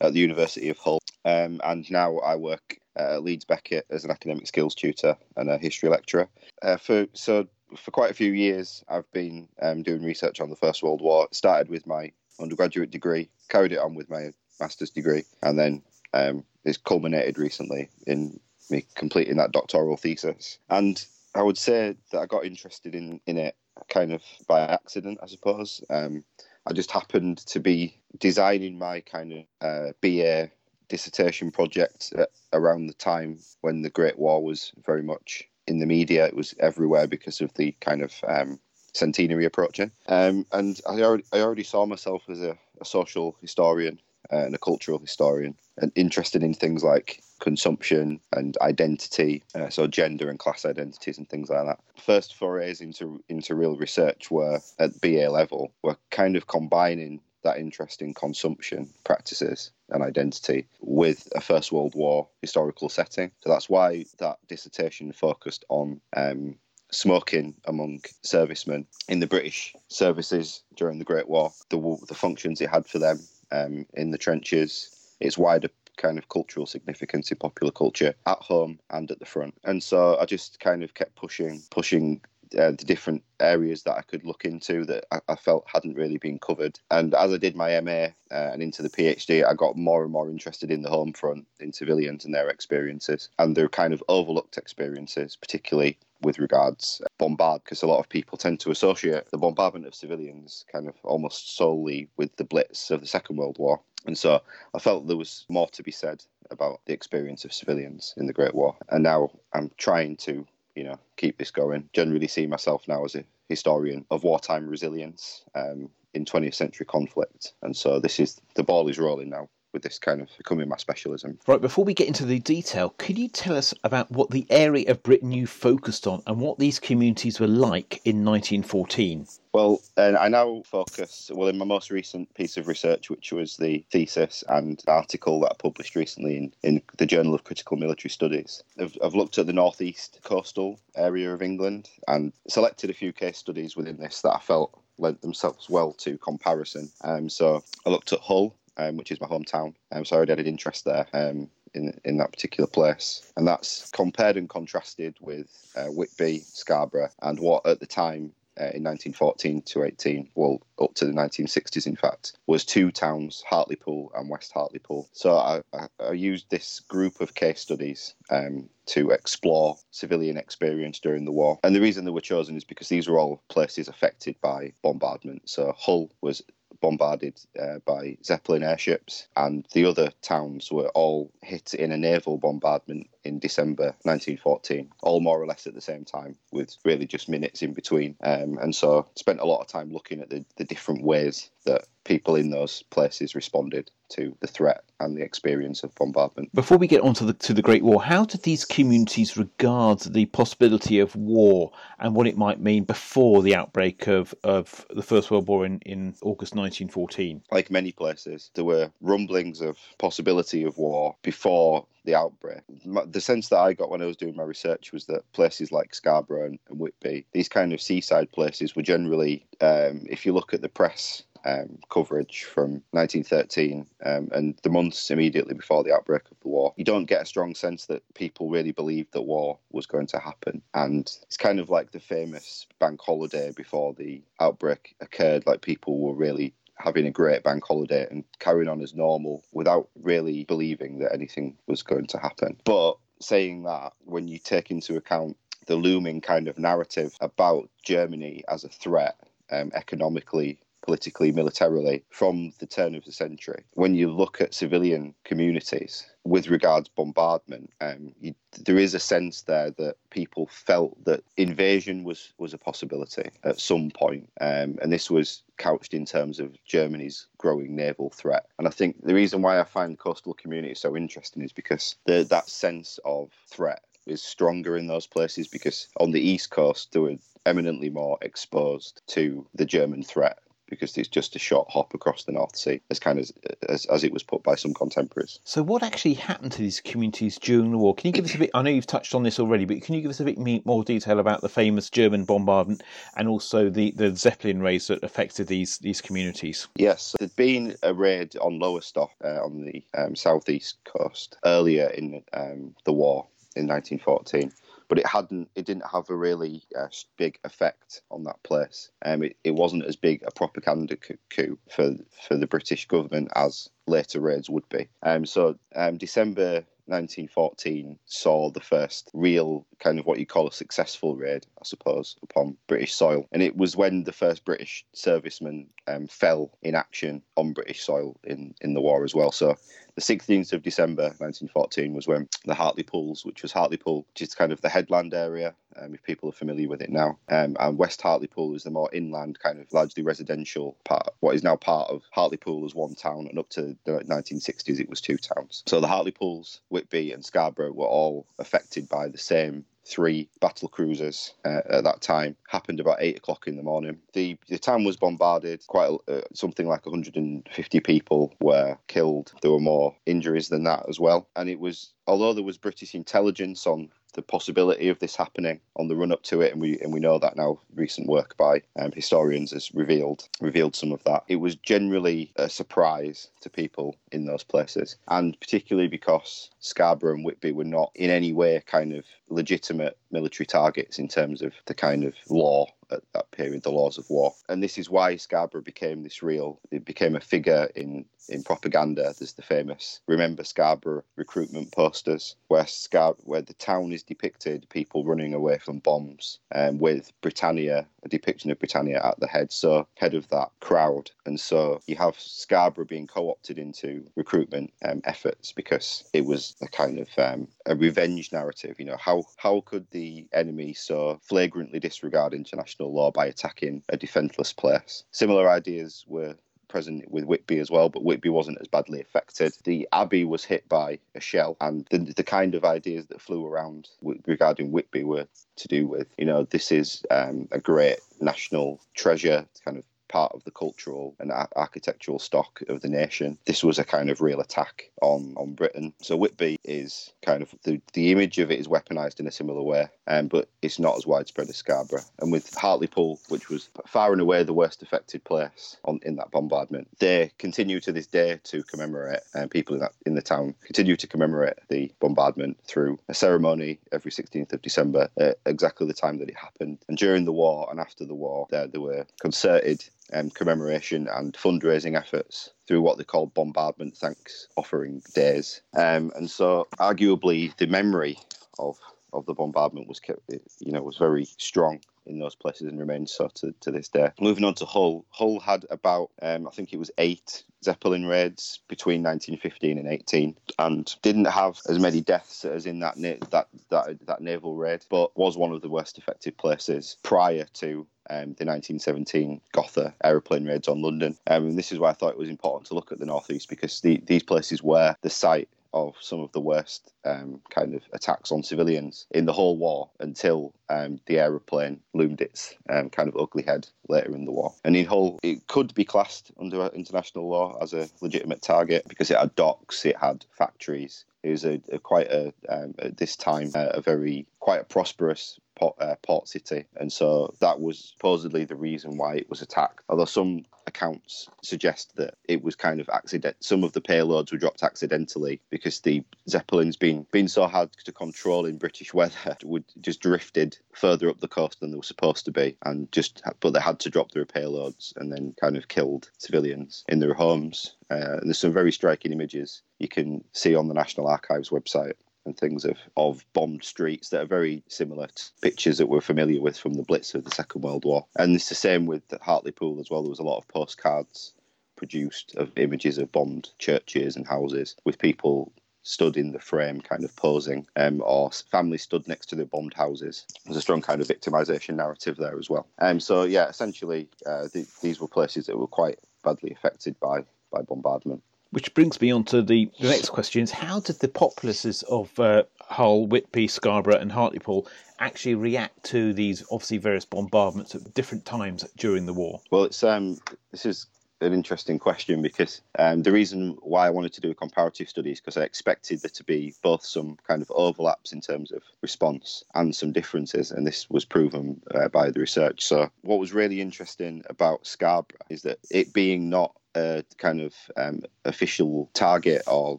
at 0.00 0.12
the 0.12 0.20
University 0.20 0.68
of 0.68 0.78
Hull, 0.78 1.00
um, 1.24 1.60
and 1.64 1.88
now 1.90 2.18
I 2.18 2.36
work 2.36 2.78
at 2.96 3.22
Leeds 3.22 3.44
Beckett 3.44 3.86
as 3.90 4.04
an 4.04 4.10
academic 4.10 4.46
skills 4.46 4.74
tutor 4.74 5.16
and 5.36 5.50
a 5.50 5.58
history 5.58 5.88
lecturer. 5.88 6.28
Uh, 6.62 6.76
for 6.76 7.06
so 7.12 7.46
for 7.76 7.90
quite 7.90 8.10
a 8.10 8.14
few 8.14 8.32
years, 8.32 8.84
I've 8.88 9.10
been 9.12 9.48
um, 9.60 9.82
doing 9.82 10.02
research 10.02 10.40
on 10.40 10.50
the 10.50 10.56
First 10.56 10.82
World 10.82 11.00
War. 11.00 11.28
Started 11.32 11.68
with 11.68 11.86
my 11.86 12.12
undergraduate 12.40 12.90
degree, 12.90 13.28
carried 13.48 13.72
it 13.72 13.78
on 13.78 13.94
with 13.94 14.10
my 14.10 14.32
master's 14.60 14.90
degree, 14.90 15.24
and 15.42 15.58
then 15.58 15.82
um, 16.14 16.44
it's 16.64 16.78
culminated 16.78 17.38
recently 17.38 17.88
in 18.06 18.38
me 18.70 18.84
completing 18.94 19.36
that 19.36 19.52
doctoral 19.52 19.96
thesis. 19.96 20.58
And 20.70 21.04
I 21.34 21.42
would 21.42 21.58
say 21.58 21.96
that 22.10 22.20
I 22.20 22.26
got 22.26 22.44
interested 22.44 22.94
in 22.94 23.20
in 23.26 23.38
it 23.38 23.56
kind 23.88 24.12
of 24.12 24.22
by 24.46 24.60
accident, 24.60 25.18
I 25.22 25.26
suppose. 25.26 25.82
Um, 25.88 26.24
I 26.66 26.72
just 26.72 26.90
happened 26.90 27.38
to 27.38 27.60
be 27.60 27.96
designing 28.18 28.78
my 28.78 29.00
kind 29.00 29.32
of 29.32 29.44
uh, 29.60 29.92
BA 30.00 30.50
dissertation 30.88 31.50
project 31.50 32.12
around 32.52 32.86
the 32.86 32.94
time 32.94 33.38
when 33.62 33.82
the 33.82 33.90
Great 33.90 34.18
War 34.18 34.42
was 34.42 34.72
very 34.84 35.02
much 35.02 35.48
in 35.66 35.78
the 35.78 35.86
media. 35.86 36.26
It 36.26 36.36
was 36.36 36.54
everywhere 36.60 37.06
because 37.06 37.40
of 37.40 37.52
the 37.54 37.72
kind 37.80 38.02
of 38.02 38.14
um, 38.28 38.60
centenary 38.92 39.44
approaching. 39.44 39.90
Um, 40.06 40.46
and 40.52 40.80
I 40.88 41.00
already, 41.00 41.24
I 41.32 41.40
already 41.40 41.64
saw 41.64 41.86
myself 41.86 42.22
as 42.28 42.42
a, 42.42 42.56
a 42.80 42.84
social 42.84 43.36
historian 43.40 43.98
and 44.30 44.54
a 44.54 44.58
cultural 44.58 44.98
historian 44.98 45.54
and 45.78 45.92
interested 45.94 46.42
in 46.42 46.54
things 46.54 46.82
like 46.84 47.22
consumption 47.40 48.20
and 48.32 48.56
identity, 48.60 49.42
uh, 49.54 49.68
so 49.68 49.86
gender 49.86 50.28
and 50.28 50.38
class 50.38 50.64
identities 50.64 51.18
and 51.18 51.28
things 51.28 51.50
like 51.50 51.66
that. 51.66 51.80
First 52.00 52.36
forays 52.36 52.80
into 52.80 53.22
into 53.28 53.54
real 53.54 53.76
research 53.76 54.30
were 54.30 54.60
at 54.78 55.00
BA 55.00 55.28
level, 55.30 55.72
were 55.82 55.96
kind 56.10 56.36
of 56.36 56.46
combining 56.46 57.20
that 57.42 57.58
interest 57.58 58.00
in 58.00 58.14
consumption 58.14 58.88
practices 59.04 59.72
and 59.90 60.02
identity 60.02 60.68
with 60.80 61.28
a 61.34 61.40
First 61.40 61.72
World 61.72 61.94
War 61.96 62.28
historical 62.40 62.88
setting. 62.88 63.32
So 63.40 63.50
that's 63.50 63.68
why 63.68 64.04
that 64.18 64.38
dissertation 64.48 65.12
focused 65.12 65.64
on 65.68 66.00
um, 66.16 66.56
smoking 66.92 67.54
among 67.64 68.02
servicemen 68.22 68.86
in 69.08 69.18
the 69.18 69.26
British 69.26 69.74
services 69.88 70.62
during 70.76 70.98
the 70.98 71.04
Great 71.04 71.28
War, 71.28 71.52
the, 71.70 71.96
the 72.06 72.14
functions 72.14 72.60
it 72.60 72.70
had 72.70 72.86
for 72.86 72.98
them 72.98 73.18
um, 73.52 73.86
in 73.94 74.10
the 74.10 74.18
trenches, 74.18 75.14
its 75.20 75.38
wider 75.38 75.68
kind 75.96 76.18
of 76.18 76.28
cultural 76.28 76.66
significance 76.66 77.30
in 77.30 77.36
popular 77.36 77.70
culture 77.70 78.14
at 78.26 78.38
home 78.38 78.78
and 78.90 79.10
at 79.10 79.18
the 79.18 79.26
front. 79.26 79.54
And 79.64 79.82
so 79.82 80.18
I 80.18 80.24
just 80.24 80.58
kind 80.58 80.82
of 80.82 80.94
kept 80.94 81.14
pushing, 81.14 81.62
pushing 81.70 82.22
uh, 82.54 82.70
the 82.70 82.84
different 82.84 83.22
areas 83.40 83.82
that 83.82 83.96
I 83.96 84.02
could 84.02 84.24
look 84.24 84.44
into 84.44 84.84
that 84.86 85.04
I, 85.10 85.20
I, 85.28 85.36
felt 85.36 85.64
hadn't 85.66 85.96
really 85.96 86.18
been 86.18 86.38
covered. 86.38 86.78
And 86.90 87.14
as 87.14 87.32
I 87.32 87.36
did 87.36 87.56
my 87.56 87.80
MA 87.80 88.08
uh, 88.30 88.50
and 88.52 88.62
into 88.62 88.82
the 88.82 88.90
PhD, 88.90 89.44
I 89.44 89.54
got 89.54 89.76
more 89.76 90.02
and 90.02 90.12
more 90.12 90.30
interested 90.30 90.70
in 90.70 90.82
the 90.82 90.90
home 90.90 91.12
front, 91.12 91.46
in 91.60 91.72
civilians 91.72 92.24
and 92.24 92.34
their 92.34 92.48
experiences 92.48 93.28
and 93.38 93.56
their 93.56 93.68
kind 93.68 93.92
of 93.92 94.02
overlooked 94.08 94.58
experiences, 94.58 95.36
particularly 95.36 95.98
with 96.22 96.38
regards 96.38 97.02
bombard 97.18 97.62
because 97.64 97.82
a 97.82 97.86
lot 97.86 97.98
of 97.98 98.08
people 98.08 98.38
tend 98.38 98.60
to 98.60 98.70
associate 98.70 99.24
the 99.30 99.38
bombardment 99.38 99.86
of 99.86 99.94
civilians 99.94 100.64
kind 100.70 100.88
of 100.88 100.94
almost 101.02 101.56
solely 101.56 102.08
with 102.16 102.34
the 102.36 102.44
blitz 102.44 102.90
of 102.90 103.00
the 103.00 103.06
second 103.06 103.36
world 103.36 103.58
war 103.58 103.80
and 104.06 104.16
so 104.16 104.40
i 104.74 104.78
felt 104.78 105.06
there 105.06 105.16
was 105.16 105.44
more 105.48 105.68
to 105.68 105.82
be 105.82 105.90
said 105.90 106.22
about 106.50 106.80
the 106.86 106.92
experience 106.92 107.44
of 107.44 107.52
civilians 107.52 108.14
in 108.16 108.26
the 108.26 108.32
great 108.32 108.54
war 108.54 108.76
and 108.90 109.02
now 109.02 109.30
i'm 109.52 109.70
trying 109.78 110.16
to 110.16 110.46
you 110.74 110.84
know 110.84 110.98
keep 111.16 111.38
this 111.38 111.50
going. 111.50 111.88
Generally 111.92 112.28
see 112.28 112.46
myself 112.46 112.86
now 112.88 113.04
as 113.04 113.14
a 113.14 113.24
historian 113.48 114.04
of 114.10 114.24
wartime 114.24 114.66
resilience 114.66 115.44
um, 115.54 115.90
in 116.14 116.24
20th 116.24 116.54
century 116.54 116.86
conflict. 116.86 117.54
And 117.62 117.76
so 117.76 118.00
this 118.00 118.18
is 118.20 118.40
the 118.54 118.62
ball 118.62 118.88
is 118.88 118.98
rolling 118.98 119.30
now 119.30 119.48
with 119.72 119.82
this 119.82 119.98
kind 119.98 120.20
of 120.20 120.28
becoming 120.36 120.68
my 120.68 120.76
specialism. 120.76 121.38
Right, 121.46 121.60
before 121.60 121.84
we 121.84 121.94
get 121.94 122.08
into 122.08 122.24
the 122.24 122.38
detail, 122.38 122.94
could 122.98 123.18
you 123.18 123.28
tell 123.28 123.56
us 123.56 123.74
about 123.84 124.10
what 124.10 124.30
the 124.30 124.46
area 124.50 124.90
of 124.90 125.02
Britain 125.02 125.32
you 125.32 125.46
focused 125.46 126.06
on 126.06 126.22
and 126.26 126.40
what 126.40 126.58
these 126.58 126.78
communities 126.78 127.40
were 127.40 127.46
like 127.46 128.00
in 128.04 128.24
1914? 128.24 129.26
Well, 129.52 129.82
and 129.96 130.16
I 130.16 130.28
now 130.28 130.62
focus, 130.64 131.30
well, 131.34 131.48
in 131.48 131.58
my 131.58 131.66
most 131.66 131.90
recent 131.90 132.32
piece 132.34 132.56
of 132.56 132.68
research, 132.68 133.10
which 133.10 133.32
was 133.32 133.56
the 133.56 133.84
thesis 133.90 134.42
and 134.48 134.82
article 134.88 135.40
that 135.40 135.52
I 135.52 135.56
published 135.58 135.94
recently 135.94 136.36
in, 136.36 136.52
in 136.62 136.82
the 136.96 137.06
Journal 137.06 137.34
of 137.34 137.44
Critical 137.44 137.76
Military 137.76 138.10
Studies, 138.10 138.62
I've, 138.80 138.96
I've 139.04 139.14
looked 139.14 139.38
at 139.38 139.46
the 139.46 139.52
northeast 139.52 140.20
coastal 140.24 140.80
area 140.96 141.32
of 141.34 141.42
England 141.42 141.90
and 142.08 142.32
selected 142.48 142.88
a 142.88 142.94
few 142.94 143.12
case 143.12 143.38
studies 143.38 143.76
within 143.76 143.98
this 143.98 144.22
that 144.22 144.34
I 144.34 144.38
felt 144.38 144.78
lent 144.98 145.20
themselves 145.20 145.68
well 145.68 145.92
to 145.94 146.16
comparison. 146.18 146.90
Um, 147.02 147.28
so 147.28 147.62
I 147.84 147.90
looked 147.90 148.12
at 148.12 148.20
Hull, 148.20 148.54
um, 148.76 148.96
which 148.96 149.10
is 149.10 149.20
my 149.20 149.26
hometown. 149.26 149.74
Um, 149.90 150.04
so 150.04 150.14
I 150.14 150.18
already 150.18 150.32
had 150.32 150.40
an 150.40 150.46
interest 150.46 150.84
there 150.84 151.06
um, 151.12 151.48
in 151.74 151.98
in 152.04 152.18
that 152.18 152.32
particular 152.32 152.68
place, 152.68 153.32
and 153.36 153.46
that's 153.46 153.90
compared 153.90 154.36
and 154.36 154.48
contrasted 154.48 155.16
with 155.20 155.48
uh, 155.76 155.86
Whitby, 155.86 156.40
Scarborough, 156.40 157.10
and 157.22 157.38
what 157.38 157.66
at 157.66 157.80
the 157.80 157.86
time 157.86 158.32
uh, 158.60 158.68
in 158.74 158.84
1914 158.84 159.62
to 159.62 159.84
18, 159.84 160.28
well, 160.34 160.60
up 160.80 160.92
to 160.94 161.06
the 161.06 161.12
1960s, 161.12 161.86
in 161.86 161.96
fact, 161.96 162.34
was 162.46 162.64
two 162.64 162.90
towns, 162.90 163.42
Hartlepool 163.48 164.12
and 164.14 164.28
West 164.28 164.52
Hartlepool. 164.52 165.08
So 165.12 165.36
I, 165.36 165.62
I, 165.72 165.86
I 166.00 166.12
used 166.12 166.50
this 166.50 166.80
group 166.80 167.20
of 167.20 167.34
case 167.34 167.60
studies 167.60 168.14
um, 168.30 168.68
to 168.86 169.10
explore 169.10 169.78
civilian 169.90 170.36
experience 170.36 170.98
during 170.98 171.24
the 171.24 171.32
war. 171.32 171.58
And 171.64 171.74
the 171.74 171.80
reason 171.80 172.04
they 172.04 172.10
were 172.10 172.20
chosen 172.20 172.56
is 172.56 172.64
because 172.64 172.88
these 172.88 173.08
were 173.08 173.18
all 173.18 173.42
places 173.48 173.88
affected 173.88 174.36
by 174.42 174.72
bombardment. 174.82 175.48
So 175.48 175.74
Hull 175.78 176.10
was 176.20 176.42
bombarded 176.82 177.40
uh, 177.58 177.78
by 177.86 178.18
Zeppelin 178.22 178.62
airships, 178.62 179.28
and 179.36 179.66
the 179.72 179.86
other 179.86 180.10
towns 180.20 180.70
were 180.70 180.88
all 180.88 181.32
hit 181.40 181.72
in 181.72 181.92
a 181.92 181.96
naval 181.96 182.36
bombardment 182.36 183.08
in 183.24 183.38
December 183.38 183.94
1914, 184.02 184.90
all 185.02 185.20
more 185.20 185.40
or 185.40 185.46
less 185.46 185.66
at 185.66 185.74
the 185.74 185.80
same 185.80 186.04
time, 186.04 186.36
with 186.50 186.76
really 186.84 187.06
just 187.06 187.28
minutes 187.28 187.62
in 187.62 187.72
between. 187.72 188.16
Um, 188.22 188.58
and 188.58 188.74
so 188.74 189.08
spent 189.14 189.40
a 189.40 189.46
lot 189.46 189.60
of 189.60 189.68
time 189.68 189.92
looking 189.92 190.20
at 190.20 190.28
the, 190.28 190.44
the 190.56 190.64
different 190.64 191.04
ways 191.04 191.50
that 191.64 191.86
people 192.04 192.34
in 192.34 192.50
those 192.50 192.82
places 192.84 193.34
responded 193.34 193.90
to 194.08 194.36
the 194.40 194.46
threat 194.46 194.84
and 195.00 195.16
the 195.16 195.22
experience 195.22 195.82
of 195.82 195.94
bombardment. 195.94 196.52
Before 196.54 196.76
we 196.76 196.86
get 196.86 197.02
on 197.02 197.14
to 197.14 197.24
the, 197.24 197.32
to 197.34 197.54
the 197.54 197.62
Great 197.62 197.82
War, 197.82 198.02
how 198.02 198.24
did 198.24 198.42
these 198.42 198.64
communities 198.64 199.36
regard 199.36 200.00
the 200.00 200.26
possibility 200.26 200.98
of 200.98 201.14
war 201.16 201.72
and 201.98 202.14
what 202.14 202.26
it 202.26 202.36
might 202.36 202.60
mean 202.60 202.84
before 202.84 203.42
the 203.42 203.54
outbreak 203.54 204.06
of, 204.06 204.34
of 204.44 204.84
the 204.90 205.02
First 205.02 205.30
World 205.30 205.48
War 205.48 205.64
in, 205.64 205.78
in 205.86 206.14
August 206.22 206.54
1914? 206.54 207.42
Like 207.50 207.70
many 207.70 207.92
places, 207.92 208.50
there 208.54 208.64
were 208.64 208.90
rumblings 209.00 209.60
of 209.60 209.78
possibility 209.98 210.64
of 210.64 210.76
war 210.78 211.16
before 211.22 211.86
the 212.04 212.14
outbreak. 212.14 212.62
The 212.84 213.20
sense 213.20 213.48
that 213.48 213.60
I 213.60 213.74
got 213.74 213.90
when 213.90 214.02
I 214.02 214.06
was 214.06 214.16
doing 214.16 214.34
my 214.34 214.42
research 214.42 214.92
was 214.92 215.06
that 215.06 215.30
places 215.32 215.70
like 215.70 215.94
Scarborough 215.94 216.46
and, 216.46 216.58
Whitby, 216.68 217.26
these 217.32 217.48
kind 217.48 217.72
of 217.72 217.80
seaside 217.80 218.32
places, 218.32 218.74
were 218.74 218.82
generally, 218.82 219.46
um, 219.60 220.04
if 220.10 220.26
you 220.26 220.32
look 220.32 220.52
at 220.52 220.62
the 220.62 220.68
press 220.68 221.22
um, 221.44 221.78
coverage 221.90 222.44
from 222.44 222.82
1913 222.92 223.86
um, 224.04 224.28
and 224.32 224.58
the 224.62 224.70
months 224.70 225.10
immediately 225.10 225.54
before 225.54 225.82
the 225.82 225.92
outbreak 225.92 226.22
of 226.30 226.38
the 226.40 226.48
war, 226.48 226.72
you 226.76 226.84
don't 226.84 227.06
get 227.06 227.22
a 227.22 227.26
strong 227.26 227.54
sense 227.54 227.86
that 227.86 228.02
people 228.14 228.50
really 228.50 228.72
believed 228.72 229.12
that 229.12 229.22
war 229.22 229.58
was 229.70 229.86
going 229.86 230.06
to 230.08 230.18
happen. 230.18 230.62
And 230.74 231.10
it's 231.22 231.36
kind 231.36 231.60
of 231.60 231.70
like 231.70 231.92
the 231.92 232.00
famous 232.00 232.66
bank 232.78 233.00
holiday 233.00 233.52
before 233.56 233.94
the 233.94 234.22
outbreak 234.40 234.94
occurred, 235.00 235.46
like 235.46 235.62
people 235.62 235.98
were 236.00 236.14
really 236.14 236.54
having 236.76 237.06
a 237.06 237.10
great 237.10 237.42
bank 237.42 237.64
holiday 237.64 238.06
and 238.10 238.24
carrying 238.38 238.68
on 238.68 238.82
as 238.82 238.94
normal 238.94 239.44
without 239.52 239.88
really 240.00 240.44
believing 240.44 240.98
that 240.98 241.12
anything 241.12 241.56
was 241.66 241.82
going 241.82 242.06
to 242.06 242.18
happen. 242.18 242.56
But 242.64 242.96
saying 243.20 243.62
that, 243.64 243.92
when 244.04 244.28
you 244.28 244.38
take 244.38 244.70
into 244.70 244.96
account 244.96 245.36
the 245.66 245.76
looming 245.76 246.20
kind 246.20 246.48
of 246.48 246.58
narrative 246.58 247.14
about 247.20 247.70
Germany 247.84 248.42
as 248.48 248.64
a 248.64 248.68
threat 248.68 249.16
um, 249.50 249.70
economically, 249.74 250.58
politically, 250.82 251.32
militarily 251.32 252.04
from 252.10 252.52
the 252.58 252.66
turn 252.66 252.94
of 252.94 253.04
the 253.04 253.12
century. 253.12 253.64
When 253.74 253.94
you 253.94 254.10
look 254.12 254.40
at 254.40 254.54
civilian 254.54 255.14
communities 255.24 256.06
with 256.24 256.48
regards 256.48 256.88
bombardment, 256.88 257.70
um, 257.80 258.12
you, 258.20 258.34
there 258.64 258.78
is 258.78 258.94
a 258.94 259.00
sense 259.00 259.42
there 259.42 259.70
that 259.72 259.96
people 260.10 260.46
felt 260.46 261.02
that 261.04 261.24
invasion 261.36 262.04
was 262.04 262.32
was 262.38 262.52
a 262.52 262.58
possibility 262.58 263.30
at 263.44 263.60
some 263.60 263.90
point, 263.90 264.28
um, 264.40 264.78
and 264.82 264.92
this 264.92 265.10
was 265.10 265.42
couched 265.56 265.94
in 265.94 266.04
terms 266.04 266.40
of 266.40 266.56
Germany's 266.64 267.26
growing 267.38 267.76
naval 267.76 268.10
threat. 268.10 268.46
And 268.58 268.66
I 268.66 268.70
think 268.70 269.02
the 269.02 269.14
reason 269.14 269.42
why 269.42 269.60
I 269.60 269.64
find 269.64 269.98
coastal 269.98 270.34
communities 270.34 270.80
so 270.80 270.96
interesting 270.96 271.42
is 271.42 271.52
because 271.52 271.96
the, 272.06 272.24
that 272.30 272.48
sense 272.48 272.98
of 273.04 273.30
threat 273.48 273.82
is 274.06 274.22
stronger 274.22 274.76
in 274.76 274.88
those 274.88 275.06
places 275.06 275.46
because 275.46 275.88
on 275.98 276.10
the 276.10 276.20
east 276.20 276.50
coast 276.50 276.92
they 276.92 276.98
were 276.98 277.16
eminently 277.46 277.90
more 277.90 278.18
exposed 278.22 279.00
to 279.06 279.46
the 279.54 279.64
German 279.64 280.02
threat 280.02 280.38
because 280.72 280.96
it's 280.96 281.06
just 281.08 281.36
a 281.36 281.38
short 281.38 281.68
hop 281.70 281.92
across 281.92 282.24
the 282.24 282.32
North 282.32 282.56
Sea, 282.56 282.80
as 282.88 282.98
kind 282.98 283.18
of 283.18 283.30
as, 283.68 283.84
as 283.86 284.04
it 284.04 284.10
was 284.10 284.22
put 284.22 284.42
by 284.42 284.54
some 284.54 284.72
contemporaries. 284.72 285.38
So, 285.44 285.62
what 285.62 285.82
actually 285.82 286.14
happened 286.14 286.52
to 286.52 286.58
these 286.58 286.80
communities 286.80 287.38
during 287.38 287.70
the 287.72 287.76
war? 287.76 287.94
Can 287.94 288.08
you 288.08 288.12
give 288.12 288.24
us 288.24 288.34
a 288.34 288.38
bit? 288.38 288.50
I 288.54 288.62
know 288.62 288.70
you've 288.70 288.86
touched 288.86 289.14
on 289.14 289.22
this 289.22 289.38
already, 289.38 289.66
but 289.66 289.82
can 289.82 289.94
you 289.94 290.00
give 290.00 290.10
us 290.10 290.20
a 290.20 290.24
bit 290.24 290.38
more 290.64 290.82
detail 290.82 291.18
about 291.18 291.42
the 291.42 291.50
famous 291.50 291.90
German 291.90 292.24
bombardment 292.24 292.82
and 293.18 293.28
also 293.28 293.68
the, 293.68 293.90
the 293.96 294.16
Zeppelin 294.16 294.62
raids 294.62 294.86
that 294.86 295.04
affected 295.04 295.46
these 295.46 295.76
these 295.78 296.00
communities? 296.00 296.68
Yes, 296.76 297.14
there'd 297.18 297.36
been 297.36 297.76
a 297.82 297.92
raid 297.92 298.34
on 298.36 298.58
Lowestoft 298.58 299.14
uh, 299.22 299.44
on 299.44 299.66
the 299.66 299.84
um, 299.94 300.16
southeast 300.16 300.78
coast 300.84 301.36
earlier 301.44 301.88
in 301.88 302.22
um, 302.32 302.74
the 302.84 302.94
war 302.94 303.26
in 303.54 303.66
1914 303.66 304.50
but 304.92 304.98
it 304.98 305.06
hadn't 305.06 305.48
it 305.54 305.64
didn't 305.64 305.90
have 305.90 306.10
a 306.10 306.14
really 306.14 306.62
uh, 306.78 306.86
big 307.16 307.38
effect 307.44 308.02
on 308.10 308.24
that 308.24 308.42
place. 308.42 308.90
Um, 309.02 309.22
it, 309.22 309.38
it 309.42 309.54
wasn't 309.54 309.86
as 309.86 309.96
big 309.96 310.22
a 310.26 310.30
propaganda 310.30 310.98
coup 310.98 311.58
for 311.70 311.94
for 312.28 312.36
the 312.36 312.46
British 312.46 312.86
government 312.86 313.30
as 313.34 313.70
later 313.86 314.20
raids 314.20 314.50
would 314.50 314.68
be. 314.68 314.90
Um, 315.02 315.24
so 315.24 315.58
um, 315.74 315.96
December 315.96 316.66
1914 316.86 317.98
saw 318.04 318.50
the 318.50 318.60
first 318.60 319.10
real 319.14 319.64
kind 319.78 319.98
of 319.98 320.04
what 320.04 320.18
you 320.18 320.26
call 320.26 320.46
a 320.46 320.52
successful 320.52 321.16
raid, 321.16 321.46
I 321.58 321.64
suppose, 321.64 322.16
upon 322.22 322.58
British 322.66 322.92
soil. 322.92 323.26
And 323.32 323.42
it 323.42 323.56
was 323.56 323.76
when 323.76 324.04
the 324.04 324.12
first 324.12 324.44
British 324.44 324.84
servicemen 324.92 325.68
um, 325.86 326.06
fell 326.06 326.50
in 326.60 326.74
action 326.74 327.22
on 327.36 327.54
British 327.54 327.82
soil 327.82 328.18
in, 328.24 328.54
in 328.60 328.74
the 328.74 328.82
war 328.82 329.04
as 329.04 329.14
well. 329.14 329.32
So 329.32 329.56
the 329.94 330.00
16th 330.00 330.52
of 330.52 330.62
December 330.62 331.04
1914 331.18 331.92
was 331.92 332.06
when 332.06 332.28
the 332.44 332.54
Hartlepools, 332.54 333.26
which 333.26 333.42
was 333.42 333.52
Hartlepool, 333.52 334.06
which 334.08 334.22
is 334.22 334.34
kind 334.34 334.52
of 334.52 334.60
the 334.62 334.68
headland 334.68 335.12
area, 335.12 335.54
um, 335.76 335.94
if 335.94 336.02
people 336.02 336.28
are 336.28 336.32
familiar 336.32 336.68
with 336.68 336.80
it 336.80 336.90
now, 336.90 337.18
um, 337.28 337.56
and 337.60 337.78
West 337.78 338.00
Hartlepool 338.00 338.54
is 338.54 338.62
the 338.62 338.70
more 338.70 338.88
inland, 338.92 339.38
kind 339.38 339.60
of 339.60 339.72
largely 339.72 340.02
residential 340.02 340.76
part, 340.84 341.08
what 341.20 341.34
is 341.34 341.42
now 341.42 341.56
part 341.56 341.90
of 341.90 342.02
Hartlepool 342.10 342.64
as 342.64 342.74
one 342.74 342.94
town, 342.94 343.26
and 343.28 343.38
up 343.38 343.50
to 343.50 343.76
the 343.84 343.92
1960s 344.08 344.80
it 344.80 344.88
was 344.88 345.00
two 345.00 345.18
towns. 345.18 345.62
So 345.66 345.80
the 345.80 345.88
Hartlepools, 345.88 346.60
Whitby, 346.70 347.12
and 347.12 347.24
Scarborough 347.24 347.72
were 347.72 347.86
all 347.86 348.26
affected 348.38 348.88
by 348.88 349.08
the 349.08 349.18
same 349.18 349.64
three 349.84 350.28
battle 350.40 350.68
cruisers 350.68 351.34
uh, 351.44 351.60
at 351.68 351.84
that 351.84 352.00
time. 352.00 352.36
Happened 352.48 352.80
about 352.80 352.98
eight 353.00 353.16
o'clock 353.16 353.46
in 353.46 353.56
the 353.56 353.62
morning. 353.62 353.98
The 354.12 354.36
the 354.48 354.58
town 354.58 354.84
was 354.84 354.96
bombarded. 354.96 355.66
Quite 355.66 355.96
uh, 356.08 356.20
something 356.34 356.66
like 356.66 356.86
150 356.86 357.80
people 357.80 358.34
were 358.40 358.76
killed. 358.88 359.32
There 359.42 359.50
were 359.50 359.60
more 359.60 359.96
injuries 360.06 360.48
than 360.48 360.64
that 360.64 360.88
as 360.88 361.00
well. 361.00 361.28
And 361.36 361.48
it 361.48 361.60
was 361.60 361.92
although 362.06 362.32
there 362.32 362.44
was 362.44 362.58
British 362.58 362.94
intelligence 362.94 363.66
on 363.66 363.90
the 364.14 364.22
possibility 364.22 364.88
of 364.88 364.98
this 364.98 365.16
happening 365.16 365.60
on 365.76 365.88
the 365.88 365.96
run 365.96 366.12
up 366.12 366.22
to 366.22 366.40
it, 366.40 366.52
and 366.52 366.60
we 366.60 366.78
and 366.80 366.92
we 366.92 367.00
know 367.00 367.18
that 367.18 367.36
now. 367.36 367.58
Recent 367.74 368.06
work 368.06 368.36
by 368.36 368.62
um, 368.78 368.92
historians 368.92 369.52
has 369.52 369.74
revealed 369.74 370.28
revealed 370.40 370.76
some 370.76 370.92
of 370.92 371.02
that. 371.04 371.24
It 371.28 371.36
was 371.36 371.56
generally 371.56 372.32
a 372.36 372.48
surprise 372.48 373.30
to 373.40 373.50
people 373.50 373.96
in 374.10 374.26
those 374.26 374.44
places, 374.44 374.96
and 375.08 375.38
particularly 375.40 375.88
because 375.88 376.50
Scarborough 376.60 377.14
and 377.14 377.24
Whitby 377.24 377.52
were 377.52 377.64
not 377.64 377.90
in 377.94 378.10
any 378.10 378.32
way 378.32 378.62
kind 378.66 378.92
of 378.92 379.04
legitimate 379.32 379.96
military 380.10 380.46
targets 380.46 380.98
in 380.98 381.08
terms 381.08 381.42
of 381.42 381.52
the 381.66 381.74
kind 381.74 382.04
of 382.04 382.14
law 382.28 382.66
at 382.92 383.02
that 383.14 383.30
period, 383.30 383.62
the 383.62 383.70
laws 383.70 383.98
of 383.98 384.08
war. 384.10 384.34
And 384.48 384.62
this 384.62 384.78
is 384.78 384.90
why 384.90 385.16
Scarborough 385.16 385.62
became 385.62 386.02
this 386.02 386.22
real, 386.22 386.60
it 386.70 386.84
became 386.84 387.16
a 387.16 387.20
figure 387.20 387.68
in, 387.74 388.04
in 388.28 388.42
propaganda. 388.42 389.14
There's 389.18 389.32
the 389.32 389.42
famous 389.42 390.00
Remember 390.06 390.44
Scarborough 390.44 391.04
recruitment 391.16 391.72
posters 391.72 392.36
where, 392.48 392.66
Scar- 392.66 393.16
where 393.24 393.42
the 393.42 393.54
town 393.54 393.92
is 393.92 394.02
depicted, 394.02 394.68
people 394.68 395.04
running 395.04 395.34
away 395.34 395.58
from 395.58 395.78
bombs, 395.78 396.38
um, 396.54 396.78
with 396.78 397.12
Britannia, 397.22 397.86
a 398.04 398.08
depiction 398.08 398.50
of 398.50 398.58
Britannia 398.58 399.00
at 399.02 399.18
the 399.20 399.26
head, 399.26 399.52
so 399.52 399.86
head 399.96 400.14
of 400.14 400.28
that 400.28 400.50
crowd. 400.60 401.10
And 401.24 401.40
so 401.40 401.80
you 401.86 401.96
have 401.96 402.18
Scarborough 402.18 402.84
being 402.84 403.06
co 403.06 403.30
opted 403.30 403.58
into 403.58 404.04
recruitment 404.16 404.72
um, 404.84 405.00
efforts 405.04 405.52
because 405.52 406.04
it 406.12 406.24
was 406.24 406.56
a 406.60 406.68
kind 406.68 406.98
of 406.98 407.08
um, 407.16 407.48
a 407.66 407.74
revenge 407.74 408.32
narrative. 408.32 408.78
You 408.78 408.86
know, 408.86 408.96
how, 408.96 409.21
how 409.36 409.62
could 409.62 409.86
the 409.90 410.26
enemy 410.32 410.72
so 410.74 411.20
flagrantly 411.22 411.80
disregard 411.80 412.34
international 412.34 412.92
law 412.92 413.10
by 413.10 413.26
attacking 413.26 413.82
a 413.88 413.96
defenceless 413.96 414.52
place. 414.52 415.04
Similar 415.10 415.48
ideas 415.48 416.04
were 416.06 416.36
present 416.72 417.08
with 417.10 417.24
Whitby 417.24 417.58
as 417.58 417.70
well, 417.70 417.90
but 417.90 418.02
Whitby 418.02 418.30
wasn't 418.30 418.58
as 418.60 418.66
badly 418.66 419.00
affected. 419.00 419.52
The 419.64 419.86
Abbey 419.92 420.24
was 420.24 420.42
hit 420.42 420.66
by 420.68 420.98
a 421.14 421.20
shell, 421.20 421.56
and 421.60 421.86
the, 421.90 421.98
the 421.98 422.24
kind 422.24 422.54
of 422.54 422.64
ideas 422.64 423.06
that 423.08 423.20
flew 423.20 423.46
around 423.46 423.88
regarding 424.26 424.72
Whitby 424.72 425.04
were 425.04 425.26
to 425.56 425.68
do 425.68 425.86
with, 425.86 426.08
you 426.16 426.24
know, 426.24 426.44
this 426.44 426.72
is 426.72 427.04
um, 427.10 427.46
a 427.52 427.60
great 427.60 427.98
national 428.20 428.80
treasure, 428.94 429.46
kind 429.64 429.76
of 429.76 429.84
part 430.12 430.32
of 430.32 430.44
the 430.44 430.50
cultural 430.50 431.16
and 431.18 431.32
architectural 431.56 432.18
stock 432.18 432.60
of 432.68 432.82
the 432.82 432.88
nation. 432.88 433.38
This 433.46 433.64
was 433.64 433.78
a 433.78 433.84
kind 433.84 434.10
of 434.10 434.20
real 434.20 434.40
attack 434.40 434.90
on, 435.00 435.32
on 435.38 435.54
Britain. 435.54 435.94
So 436.02 436.16
Whitby 436.16 436.58
is 436.64 437.12
kind 437.22 437.42
of 437.42 437.54
the, 437.64 437.80
the 437.94 438.12
image 438.12 438.38
of 438.38 438.50
it 438.50 438.60
is 438.60 438.68
weaponized 438.68 439.20
in 439.20 439.26
a 439.26 439.32
similar 439.32 439.62
way, 439.62 439.88
um, 440.06 440.28
but 440.28 440.48
it's 440.60 440.78
not 440.78 440.96
as 440.96 441.06
widespread 441.06 441.48
as 441.48 441.56
Scarborough. 441.56 442.04
And 442.20 442.30
with 442.30 442.54
Hartlepool, 442.54 443.20
which 443.28 443.48
was 443.48 443.70
far 443.86 444.12
and 444.12 444.20
away 444.20 444.42
the 444.42 444.52
worst 444.52 444.82
affected 444.82 445.24
place 445.24 445.78
on, 445.84 445.98
in 446.02 446.16
that 446.16 446.30
bombardment, 446.30 446.88
they 446.98 447.32
continue 447.38 447.80
to 447.80 447.92
this 447.92 448.06
day 448.06 448.38
to 448.44 448.62
commemorate, 448.64 449.20
and 449.34 449.44
um, 449.44 449.48
people 449.48 449.74
in 449.74 449.80
that 449.80 449.92
in 450.04 450.14
the 450.14 450.22
town 450.22 450.54
continue 450.64 450.96
to 450.96 451.06
commemorate 451.06 451.58
the 451.68 451.90
bombardment 452.00 452.58
through 452.64 452.98
a 453.08 453.14
ceremony 453.14 453.78
every 453.92 454.10
16th 454.10 454.52
of 454.52 454.60
December, 454.60 455.08
at 455.18 455.38
exactly 455.46 455.86
the 455.86 455.94
time 455.94 456.18
that 456.18 456.28
it 456.28 456.36
happened. 456.36 456.78
And 456.88 456.98
during 456.98 457.24
the 457.24 457.32
war 457.32 457.68
and 457.70 457.80
after 457.80 458.04
the 458.04 458.14
war, 458.14 458.46
there, 458.50 458.66
there 458.66 458.80
were 458.80 459.06
concerted 459.20 459.84
um, 460.12 460.30
commemoration 460.30 461.08
and 461.08 461.34
fundraising 461.34 461.96
efforts 461.96 462.50
through 462.66 462.82
what 462.82 462.98
they 462.98 463.04
call 463.04 463.26
bombardment 463.26 463.96
thanks 463.96 464.48
offering 464.56 465.02
days. 465.14 465.62
Um, 465.76 466.12
and 466.14 466.30
so, 466.30 466.68
arguably, 466.78 467.56
the 467.56 467.66
memory 467.66 468.18
of 468.58 468.78
of 469.12 469.26
the 469.26 469.34
bombardment 469.34 469.88
was 469.88 470.00
kept, 470.00 470.20
you 470.60 470.72
know, 470.72 470.82
was 470.82 470.96
very 470.96 471.24
strong 471.24 471.80
in 472.06 472.18
those 472.18 472.34
places 472.34 472.66
and 472.68 472.78
remains 472.78 473.12
so 473.12 473.28
to, 473.34 473.54
to 473.60 473.70
this 473.70 473.88
day. 473.88 474.10
Moving 474.20 474.44
on 474.44 474.54
to 474.54 474.64
Hull, 474.64 475.04
Hull 475.10 475.38
had 475.38 475.66
about, 475.70 476.10
um, 476.20 476.48
I 476.48 476.50
think 476.50 476.72
it 476.72 476.78
was 476.78 476.90
eight 476.98 477.44
Zeppelin 477.64 478.06
raids 478.06 478.60
between 478.68 479.02
1915 479.02 479.78
and 479.78 479.88
18, 479.88 480.36
and 480.58 480.94
didn't 481.02 481.26
have 481.26 481.60
as 481.68 481.78
many 481.78 482.00
deaths 482.00 482.44
as 482.44 482.66
in 482.66 482.80
that 482.80 482.96
na- 482.96 483.24
that 483.30 483.48
that 483.70 484.06
that 484.06 484.20
naval 484.20 484.56
raid, 484.56 484.84
but 484.90 485.16
was 485.16 485.36
one 485.36 485.52
of 485.52 485.62
the 485.62 485.68
worst 485.68 485.98
affected 485.98 486.36
places 486.36 486.96
prior 487.02 487.46
to 487.54 487.86
um, 488.10 488.34
the 488.34 488.44
1917 488.44 489.40
Gotha 489.52 489.94
aeroplane 490.04 490.46
raids 490.46 490.68
on 490.68 490.82
London. 490.82 491.16
Um, 491.26 491.48
and 491.48 491.58
this 491.58 491.72
is 491.72 491.78
why 491.78 491.90
I 491.90 491.94
thought 491.94 492.12
it 492.12 492.18
was 492.18 492.28
important 492.28 492.66
to 492.68 492.74
look 492.74 492.92
at 492.92 492.98
the 492.98 493.06
Northeast 493.06 493.48
because 493.48 493.80
the, 493.80 494.02
these 494.06 494.22
places 494.22 494.62
were 494.62 494.94
the 495.02 495.10
site 495.10 495.48
of 495.74 495.96
some 496.00 496.20
of 496.20 496.30
the 496.32 496.40
worst 496.40 496.92
um, 497.04 497.40
kind 497.50 497.74
of 497.74 497.82
attacks 497.92 498.30
on 498.30 498.42
civilians 498.42 499.06
in 499.10 499.24
the 499.24 499.32
whole 499.32 499.56
war 499.56 499.88
until 500.00 500.52
um, 500.68 501.00
the 501.06 501.18
aeroplane 501.18 501.80
loomed 501.94 502.20
its 502.20 502.54
um, 502.68 502.90
kind 502.90 503.08
of 503.08 503.16
ugly 503.16 503.42
head 503.42 503.66
later 503.88 504.14
in 504.14 504.24
the 504.24 504.32
war. 504.32 504.52
And 504.64 504.76
in 504.76 504.86
Hull, 504.86 505.18
it 505.22 505.46
could 505.46 505.74
be 505.74 505.84
classed 505.84 506.30
under 506.38 506.66
international 506.74 507.28
law 507.28 507.58
as 507.60 507.72
a 507.72 507.88
legitimate 508.00 508.42
target 508.42 508.86
because 508.88 509.10
it 509.10 509.16
had 509.16 509.34
docks, 509.34 509.84
it 509.84 509.96
had 509.96 510.24
factories. 510.36 511.04
It 511.22 511.30
was 511.30 511.44
a, 511.44 511.60
a 511.70 511.78
quite 511.78 512.10
a 512.10 512.32
um, 512.48 512.74
at 512.78 512.96
this 512.96 513.16
time 513.16 513.50
a 513.54 513.80
very 513.80 514.26
quite 514.40 514.60
a 514.60 514.64
prosperous 514.64 515.38
port, 515.54 515.76
uh, 515.80 515.94
port 516.02 516.28
city, 516.28 516.64
and 516.76 516.92
so 516.92 517.32
that 517.40 517.60
was 517.60 517.78
supposedly 517.96 518.44
the 518.44 518.56
reason 518.56 518.96
why 518.96 519.16
it 519.16 519.30
was 519.30 519.42
attacked. 519.42 519.84
Although 519.88 520.06
some 520.06 520.44
accounts 520.66 521.28
suggest 521.42 521.96
that 521.96 522.14
it 522.28 522.42
was 522.42 522.54
kind 522.54 522.80
of 522.80 522.88
accident. 522.92 523.36
Some 523.40 523.64
of 523.64 523.72
the 523.72 523.80
payloads 523.80 524.32
were 524.32 524.38
dropped 524.38 524.62
accidentally 524.62 525.40
because 525.50 525.80
the 525.80 526.04
zeppelins, 526.28 526.76
being 526.76 527.06
being 527.12 527.28
so 527.28 527.46
hard 527.46 527.70
to 527.84 527.92
control 527.92 528.46
in 528.46 528.58
British 528.58 528.94
weather, 528.94 529.36
would 529.44 529.64
just 529.80 530.00
drifted 530.00 530.58
further 530.74 531.08
up 531.08 531.20
the 531.20 531.28
coast 531.28 531.60
than 531.60 531.70
they 531.70 531.76
were 531.76 531.82
supposed 531.82 532.24
to 532.24 532.32
be, 532.32 532.56
and 532.64 532.90
just 532.92 533.22
but 533.40 533.52
they 533.52 533.60
had 533.60 533.80
to 533.80 533.90
drop 533.90 534.10
their 534.12 534.26
payloads 534.26 534.94
and 534.96 535.12
then 535.12 535.34
kind 535.40 535.56
of 535.56 535.68
killed 535.68 536.10
civilians 536.18 536.84
in 536.88 536.98
their 536.98 537.14
homes. 537.14 537.76
Uh, 537.90 538.18
and 538.18 538.26
there's 538.26 538.38
some 538.38 538.52
very 538.52 538.72
striking 538.72 539.12
images 539.12 539.62
you 539.78 539.88
can 539.88 540.24
see 540.32 540.54
on 540.54 540.68
the 540.68 540.74
National 540.74 541.08
Archives 541.08 541.50
website 541.50 541.94
and 542.24 542.36
things 542.36 542.64
of, 542.64 542.78
of 542.96 543.24
bombed 543.32 543.64
streets 543.64 544.10
that 544.10 544.22
are 544.22 544.26
very 544.26 544.62
similar 544.68 545.06
to 545.08 545.24
pictures 545.40 545.78
that 545.78 545.88
we're 545.88 546.00
familiar 546.00 546.40
with 546.40 546.56
from 546.56 546.74
the 546.74 546.82
Blitz 546.82 547.14
of 547.14 547.24
the 547.24 547.30
Second 547.30 547.62
World 547.62 547.84
War. 547.84 548.06
And 548.16 548.34
it's 548.34 548.48
the 548.48 548.54
same 548.54 548.86
with 548.86 549.02
Hartlepool 549.20 549.80
as 549.80 549.90
well. 549.90 550.02
There 550.02 550.10
was 550.10 550.18
a 550.18 550.24
lot 550.24 550.38
of 550.38 550.48
postcards 550.48 551.32
produced 551.76 552.34
of 552.36 552.56
images 552.56 552.98
of 552.98 553.10
bombed 553.10 553.50
churches 553.58 554.16
and 554.16 554.26
houses 554.26 554.76
with 554.84 554.98
people 554.98 555.52
stood 555.82 556.16
in 556.16 556.30
the 556.30 556.38
frame, 556.38 556.80
kind 556.80 557.04
of 557.04 557.14
posing, 557.16 557.66
um, 557.74 558.00
or 558.04 558.30
families 558.30 558.82
stood 558.82 559.06
next 559.08 559.26
to 559.26 559.34
the 559.34 559.44
bombed 559.44 559.74
houses. 559.74 560.24
There's 560.44 560.56
a 560.56 560.62
strong 560.62 560.80
kind 560.80 561.00
of 561.00 561.08
victimization 561.08 561.74
narrative 561.74 562.16
there 562.16 562.38
as 562.38 562.48
well. 562.48 562.68
Um, 562.78 563.00
so 563.00 563.24
yeah, 563.24 563.48
essentially, 563.48 564.08
uh, 564.24 564.48
the, 564.52 564.66
these 564.80 565.00
were 565.00 565.08
places 565.08 565.46
that 565.46 565.58
were 565.58 565.66
quite 565.66 565.98
badly 566.22 566.52
affected 566.52 566.98
by 567.00 567.24
by 567.50 567.62
bombardment. 567.62 568.22
Which 568.52 568.74
brings 568.74 569.00
me 569.00 569.10
on 569.10 569.24
to 569.24 569.40
the, 569.40 569.70
the 569.80 569.88
next 569.88 570.10
question: 570.10 570.42
Is 570.42 570.50
how 570.50 570.80
did 570.80 571.00
the 571.00 571.08
populaces 571.08 571.82
of 571.84 572.18
uh, 572.20 572.42
Hull, 572.60 573.06
Whitby, 573.06 573.48
Scarborough, 573.48 573.96
and 573.96 574.12
Hartlepool 574.12 574.68
actually 574.98 575.34
react 575.34 575.84
to 575.84 576.12
these 576.12 576.44
obviously 576.50 576.76
various 576.76 577.06
bombardments 577.06 577.74
at 577.74 577.94
different 577.94 578.26
times 578.26 578.64
during 578.76 579.06
the 579.06 579.14
war? 579.14 579.40
Well, 579.50 579.64
it's 579.64 579.82
um, 579.82 580.18
this 580.50 580.66
is 580.66 580.86
an 581.22 581.32
interesting 581.32 581.78
question 581.78 582.20
because 582.20 582.60
um, 582.78 583.02
the 583.02 583.12
reason 583.12 583.56
why 583.62 583.86
I 583.86 583.90
wanted 583.90 584.12
to 584.14 584.20
do 584.20 584.30
a 584.30 584.34
comparative 584.34 584.88
study 584.88 585.12
is 585.12 585.20
because 585.20 585.36
I 585.36 585.44
expected 585.44 586.02
there 586.02 586.10
to 586.10 586.24
be 586.24 586.54
both 586.62 586.84
some 586.84 587.16
kind 587.26 587.42
of 587.42 587.50
overlaps 587.54 588.12
in 588.12 588.20
terms 588.20 588.52
of 588.52 588.62
response 588.82 589.44
and 589.54 589.74
some 589.74 589.92
differences, 589.92 590.50
and 590.50 590.66
this 590.66 590.90
was 590.90 591.04
proven 591.04 591.62
uh, 591.74 591.88
by 591.88 592.10
the 592.10 592.20
research. 592.20 592.64
So, 592.64 592.90
what 593.02 593.18
was 593.18 593.32
really 593.32 593.60
interesting 593.60 594.24
about 594.28 594.66
Scarborough 594.66 595.20
is 595.30 595.42
that 595.42 595.58
it 595.70 595.92
being 595.92 596.28
not 596.28 596.54
a 596.74 597.04
kind 597.18 597.40
of 597.40 597.54
um, 597.76 598.02
official 598.24 598.90
target 598.94 599.42
or 599.46 599.78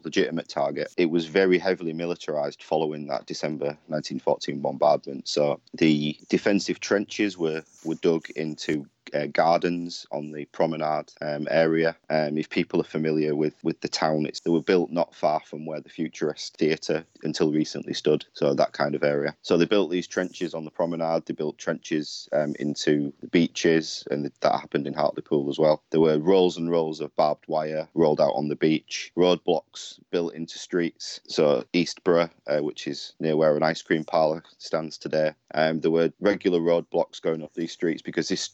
legitimate 0.04 0.48
target. 0.48 0.92
It 0.96 1.10
was 1.10 1.26
very 1.26 1.58
heavily 1.58 1.92
militarized 1.92 2.62
following 2.62 3.06
that 3.08 3.26
December 3.26 3.76
1914 3.88 4.60
bombardment. 4.60 5.28
So 5.28 5.60
the 5.74 6.16
defensive 6.28 6.80
trenches 6.80 7.36
were, 7.36 7.62
were 7.84 7.96
dug 7.96 8.30
into 8.30 8.86
uh, 9.14 9.26
gardens 9.26 10.06
on 10.10 10.32
the 10.32 10.44
promenade 10.46 11.12
um, 11.20 11.46
area. 11.50 11.96
Um, 12.10 12.36
if 12.36 12.50
people 12.50 12.80
are 12.80 12.84
familiar 12.84 13.34
with, 13.34 13.54
with 13.62 13.80
the 13.80 13.88
town, 13.88 14.26
it's 14.26 14.40
they 14.40 14.50
were 14.50 14.62
built 14.62 14.90
not 14.90 15.14
far 15.14 15.40
from 15.40 15.66
where 15.66 15.80
the 15.80 15.88
Futurist 15.88 16.56
Theatre 16.56 17.04
until 17.22 17.52
recently 17.52 17.94
stood, 17.94 18.24
so 18.32 18.54
that 18.54 18.72
kind 18.72 18.94
of 18.94 19.02
area. 19.02 19.34
So 19.42 19.56
they 19.56 19.64
built 19.64 19.90
these 19.90 20.06
trenches 20.06 20.54
on 20.54 20.64
the 20.64 20.70
promenade. 20.70 21.26
They 21.26 21.34
built 21.34 21.58
trenches 21.58 22.28
um, 22.32 22.54
into 22.58 23.12
the 23.20 23.28
beaches, 23.28 24.06
and 24.10 24.30
that 24.40 24.52
happened 24.52 24.86
in 24.86 24.94
Hartlepool 24.94 25.48
as 25.48 25.58
well. 25.58 25.82
There 25.90 26.00
were 26.00 26.18
rolls 26.18 26.56
and 26.56 26.70
rolls 26.70 27.00
of 27.00 27.14
barbed 27.16 27.44
wire 27.48 27.88
rolled 27.94 28.20
out 28.20 28.34
on 28.34 28.48
the 28.48 28.56
beach, 28.56 29.12
roadblocks 29.16 29.98
built 30.10 30.34
into 30.34 30.58
streets. 30.58 31.20
So 31.26 31.64
Eastborough, 31.72 32.30
uh, 32.46 32.58
which 32.58 32.86
is 32.86 33.14
near 33.20 33.36
where 33.36 33.56
an 33.56 33.62
ice 33.62 33.82
cream 33.82 34.04
parlour 34.04 34.42
stands 34.58 34.98
today, 34.98 35.32
um, 35.54 35.80
there 35.80 35.90
were 35.90 36.12
regular 36.20 36.60
roadblocks 36.60 37.20
going 37.20 37.42
up 37.42 37.54
these 37.54 37.72
streets 37.72 38.02
because 38.02 38.28
this 38.28 38.50